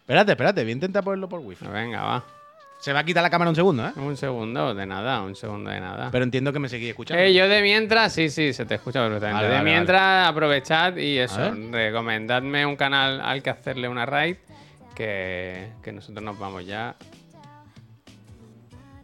[0.01, 1.67] Espérate, espérate, voy a intentar ponerlo por wifi.
[1.69, 2.25] Venga, va.
[2.79, 3.93] Se va a quitar la cámara un segundo, ¿eh?
[3.97, 6.11] Un segundo de nada, un segundo de nada.
[6.12, 7.22] Pero entiendo que me seguís escuchando.
[7.22, 9.43] Eh, yo de mientras, sí, sí, se te escucha perfectamente.
[9.43, 14.37] Vale, de vale, mientras, aprovechad y eso, recomendadme un canal al que hacerle una raid,
[14.95, 16.95] que, que nosotros nos vamos ya.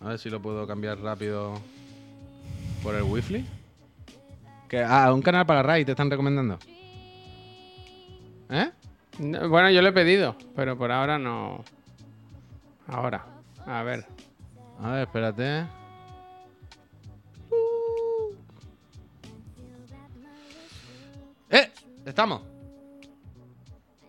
[0.01, 1.55] A ver si lo puedo cambiar rápido
[2.83, 3.45] por el wifi.
[4.69, 6.59] Que, ah, un canal para Rai te están recomendando.
[8.51, 8.71] ¿Eh?
[9.19, 11.63] No, Bueno, yo lo he pedido, pero por ahora no.
[12.89, 13.25] Ahora,
[13.67, 14.05] a ver.
[14.81, 15.67] A ver, espérate.
[21.51, 21.71] ¡Eh!
[22.05, 22.43] Estamos.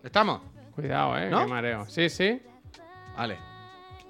[0.02, 0.40] Estamos.
[0.74, 1.40] Cuidado, eh, ¿No?
[1.40, 1.86] qué mareo.
[1.88, 2.40] Sí, sí.
[3.16, 3.38] Vale.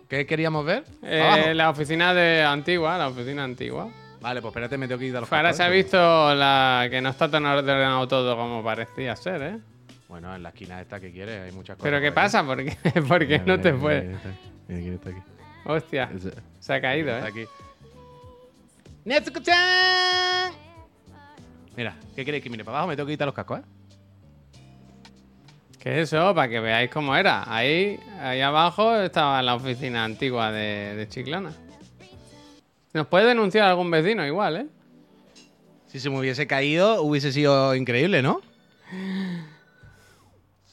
[0.09, 0.85] ¿Qué queríamos ver?
[1.03, 3.89] Eh, la oficina de antigua, la oficina antigua.
[4.21, 7.01] Vale, pues espérate, me tengo que ir a los Ahora se ha visto la que
[7.03, 9.59] no está tan ordenado todo como parecía ser, ¿eh?
[10.09, 11.91] Bueno, en la esquina esta que quieres hay muchas cosas.
[11.91, 12.45] Pero ¿qué pasa?
[12.45, 12.77] ¿Por qué,
[13.09, 14.01] ¿Por qué Mira, no mira, te fue?
[14.03, 14.21] Mira,
[14.69, 15.21] mira quién está aquí.
[15.65, 17.31] Hostia, Ese- se ha caído, está ¿eh?
[17.31, 17.45] aquí.
[19.05, 20.53] ¡Netsuko-chan!
[21.77, 22.89] Mira, ¿qué queréis que mire para abajo?
[22.89, 23.63] Me tengo que quitar los cascos, ¿eh?
[25.81, 26.35] ¿Qué es eso?
[26.35, 27.45] Para que veáis cómo era.
[27.53, 31.53] Ahí, ahí abajo estaba la oficina antigua de, de Chiclana.
[32.95, 34.67] Nos puede denunciar algún vecino igual, ¿eh?
[35.89, 38.41] Si se me hubiese caído, hubiese sido increíble, ¿no?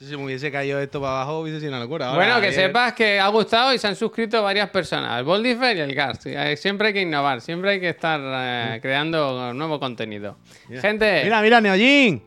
[0.01, 2.07] Si se me hubiese caído esto para abajo, hubiese sido una locura.
[2.07, 5.19] Ahora, bueno, que ayer- sepas que ha gustado y se han suscrito varias personas.
[5.19, 6.25] El Boldifer y el Gars.
[6.25, 10.37] Eh, Siempre hay que innovar, siempre hay que estar eh, creando nuevo contenido.
[10.67, 10.81] Mira.
[10.81, 12.23] Gente, Mira, mira, Neojin.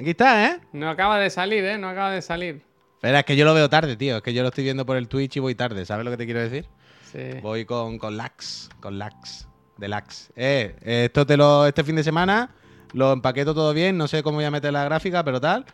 [0.00, 0.60] Aquí está, ¿eh?
[0.72, 1.76] no acaba de salir, ¿eh?
[1.78, 2.62] No acaba de salir.
[2.94, 4.18] Espera, es que yo lo veo tarde, tío.
[4.18, 5.84] Es que yo lo estoy viendo por el Twitch y voy tarde.
[5.84, 6.66] ¿Sabes lo que te quiero decir?
[7.10, 7.40] Sí.
[7.42, 8.68] Voy con, con Lax.
[8.78, 9.48] Con Lax.
[9.78, 10.30] De Lax.
[10.36, 12.50] Eh, esto te lo, este fin de semana
[12.92, 13.98] lo empaqueto todo bien.
[13.98, 15.64] No sé cómo voy a meter la gráfica, pero tal.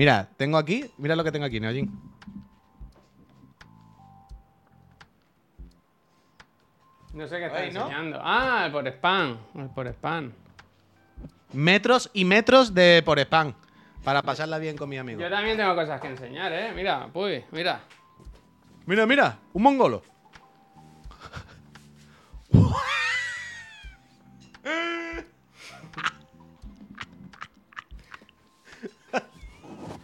[0.00, 0.90] Mira, tengo aquí.
[0.96, 1.92] Mira lo que tengo aquí, Neojin.
[7.12, 7.64] No sé qué está ¿no?
[7.66, 8.18] enseñando.
[8.22, 9.36] Ah, el por spam.
[9.54, 10.32] El por spam.
[11.52, 13.52] Metros y metros de por spam.
[14.02, 15.20] Para pasarla bien con mi amigo.
[15.20, 16.72] Yo también tengo cosas que enseñar, ¿eh?
[16.74, 17.82] Mira, uy, mira.
[18.86, 20.02] Mira, mira, un mongolo.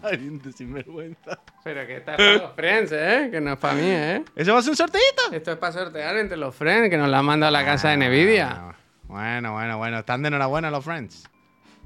[0.10, 1.38] Pariente sinvergüenza.
[1.64, 3.28] Pero que está para los friends, ¿eh?
[3.30, 4.24] Que no es para mí, ¿eh?
[4.36, 5.22] ¿Eso va a ser un sorteito?
[5.32, 7.90] Esto es para sortear entre los friends, que nos la han mandado a la casa
[7.90, 8.48] de Nvidia.
[8.50, 9.98] Ah, Bueno, bueno, bueno.
[9.98, 11.24] Están de enhorabuena los friends.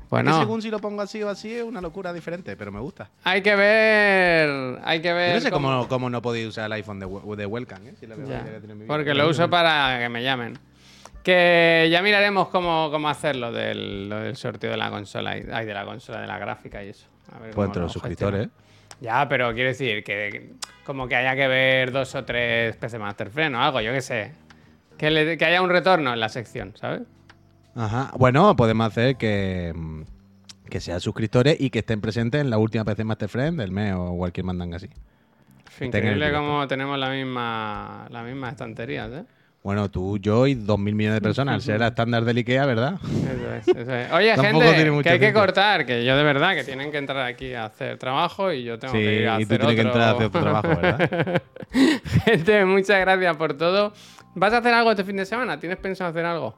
[0.09, 3.11] Bueno, según si lo pongo así o así es una locura diferente, pero me gusta.
[3.23, 4.81] hay que ver.
[4.83, 5.35] Hay que Yo ver.
[5.37, 7.07] no sé cómo- cómo, cómo no podéis usar el iPhone de,
[7.37, 7.95] de Welcome, ¿eh?
[8.01, 8.87] Si la Ya, que tiene mi.
[8.87, 10.59] Porque lo uso para que me llamen.
[11.23, 15.37] Que ya miraremos cómo, cómo hacerlo del, lo del sorteo de la consola.
[15.39, 17.07] y- Ay, de la consola, de la gráfica y eso.
[17.39, 18.51] Ver Pues entre lo los suscriptores, ¿eh?
[19.01, 20.53] Ya, pero quiero decir que,
[20.85, 24.01] como que haya que ver dos o tres PC Master Friend o algo, yo qué
[24.03, 24.33] sé.
[24.99, 27.03] Que, le- que haya un retorno en la sección, ¿sabes?
[27.75, 28.11] Ajá.
[28.19, 30.03] Bueno, podemos hacer que, mm,
[30.69, 33.95] que sean suscriptores y que estén presentes en la última PC Master Friend del mes
[33.97, 34.89] o cualquier mandanga así.
[35.81, 39.25] Increíble como tenemos la misma, las mismas estanterías, ¿eh?
[39.63, 42.95] Bueno, tú, yo y dos mil millones de personas, al ser estándar del IKEA, ¿verdad?
[43.05, 44.13] Eso es, eso es.
[44.13, 47.53] Oye, gente, que hay que cortar, que yo de verdad que tienen que entrar aquí
[47.53, 49.89] a hacer trabajo y yo tengo Sí, que ir a y hacer tú tienes que
[49.89, 50.01] otro.
[50.01, 51.43] entrar a hacer otro trabajo, ¿verdad?
[52.25, 53.93] gente, muchas gracias por todo.
[54.35, 55.61] ¿Vas a hacer algo este fin de semana?
[55.61, 56.57] ¿Tienes pensado hacer algo?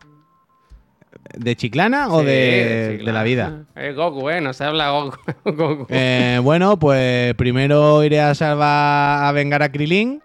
[1.36, 3.64] ¿De Chiclana o Sí, de, la vida?
[3.74, 4.40] Es Goku, ¿eh?
[4.40, 5.16] No se habla Goku.
[5.44, 5.86] Goku.
[5.88, 10.22] Eh, bueno, pues primero iré a salvar a vengar a Krilin.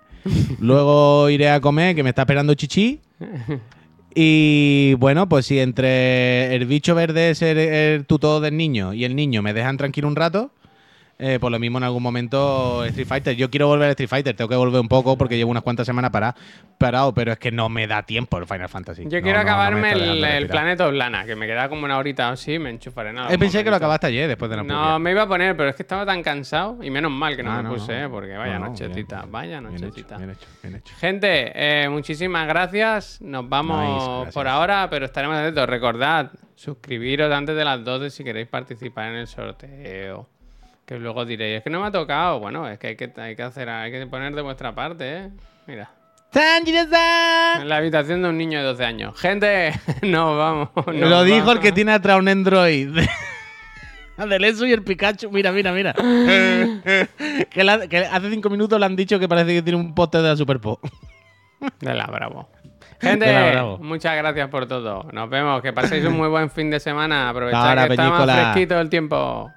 [0.60, 3.00] Luego iré a comer, que me está esperando Chichi.
[4.20, 9.04] Y bueno, pues si entre el bicho verde es el, el tutor del niño y
[9.04, 10.50] el niño me dejan tranquilo un rato,
[11.20, 13.36] eh, por lo mismo en algún momento Street Fighter.
[13.36, 15.86] Yo quiero volver a Street Fighter, tengo que volver un poco porque llevo unas cuantas
[15.88, 16.36] semanas para,
[16.78, 19.04] parado, pero es que no me da tiempo el Final Fantasy.
[19.08, 22.30] Yo No, quiero no, acabarme el, el planeta Oblana, que me queda como una horita
[22.30, 24.64] o así, me enchufaré en algún Eh, pensé que lo acabaste ayer después de la
[24.64, 27.44] No, me iba a poner, pero es que estaba tan cansado y menos mal que
[27.44, 28.04] no Ah, me puse.
[28.04, 28.08] ¿eh?
[28.10, 29.32] porque vaya No, no, nochetita, bien.
[29.32, 30.16] vaya Bien nochetita.
[30.16, 30.94] hecho, bien hecho, bien hecho.
[31.00, 33.20] Gente, eh, muchísimas gracias.
[33.22, 34.34] Nos vamos Nice, gracias.
[34.36, 35.68] por ahora, pero estaremos atentos.
[35.68, 40.28] Recordad, suscribiros antes de las 12 si queréis participar en el sorteo.
[40.88, 42.40] Que luego diréis, es que no me ha tocado.
[42.40, 45.30] Bueno, es que hay que, hay que hacer, hay que poner de vuestra parte, ¿eh?
[45.68, 45.92] Mira,
[47.62, 49.20] en la habitación de un niño de 12 años.
[49.20, 50.70] Gente, nos vamos.
[50.94, 52.98] Lo dijo el que tiene atrás un Android.
[54.18, 55.30] Del Eso y el Pikachu.
[55.30, 55.94] Mira, mira, mira.
[57.52, 60.22] que, la- que hace cinco minutos le han dicho que parece que tiene un póster
[60.22, 60.80] de la Super Po.
[61.82, 62.50] De la Bravo.
[63.00, 63.78] Gente, De la Bravo.
[63.78, 65.04] muchas gracias por todo.
[65.12, 65.62] Nos vemos.
[65.62, 67.30] Que paséis un muy buen fin de semana.
[67.30, 69.52] Aprovechad Ahora, que está más fresquito el tiempo.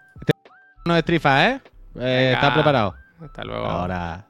[0.85, 1.61] No es trifa, ¿eh?
[1.97, 2.33] Eh.
[2.35, 2.95] ¿Estás preparado?
[3.22, 3.66] Hasta luego.
[3.66, 4.26] Ahora.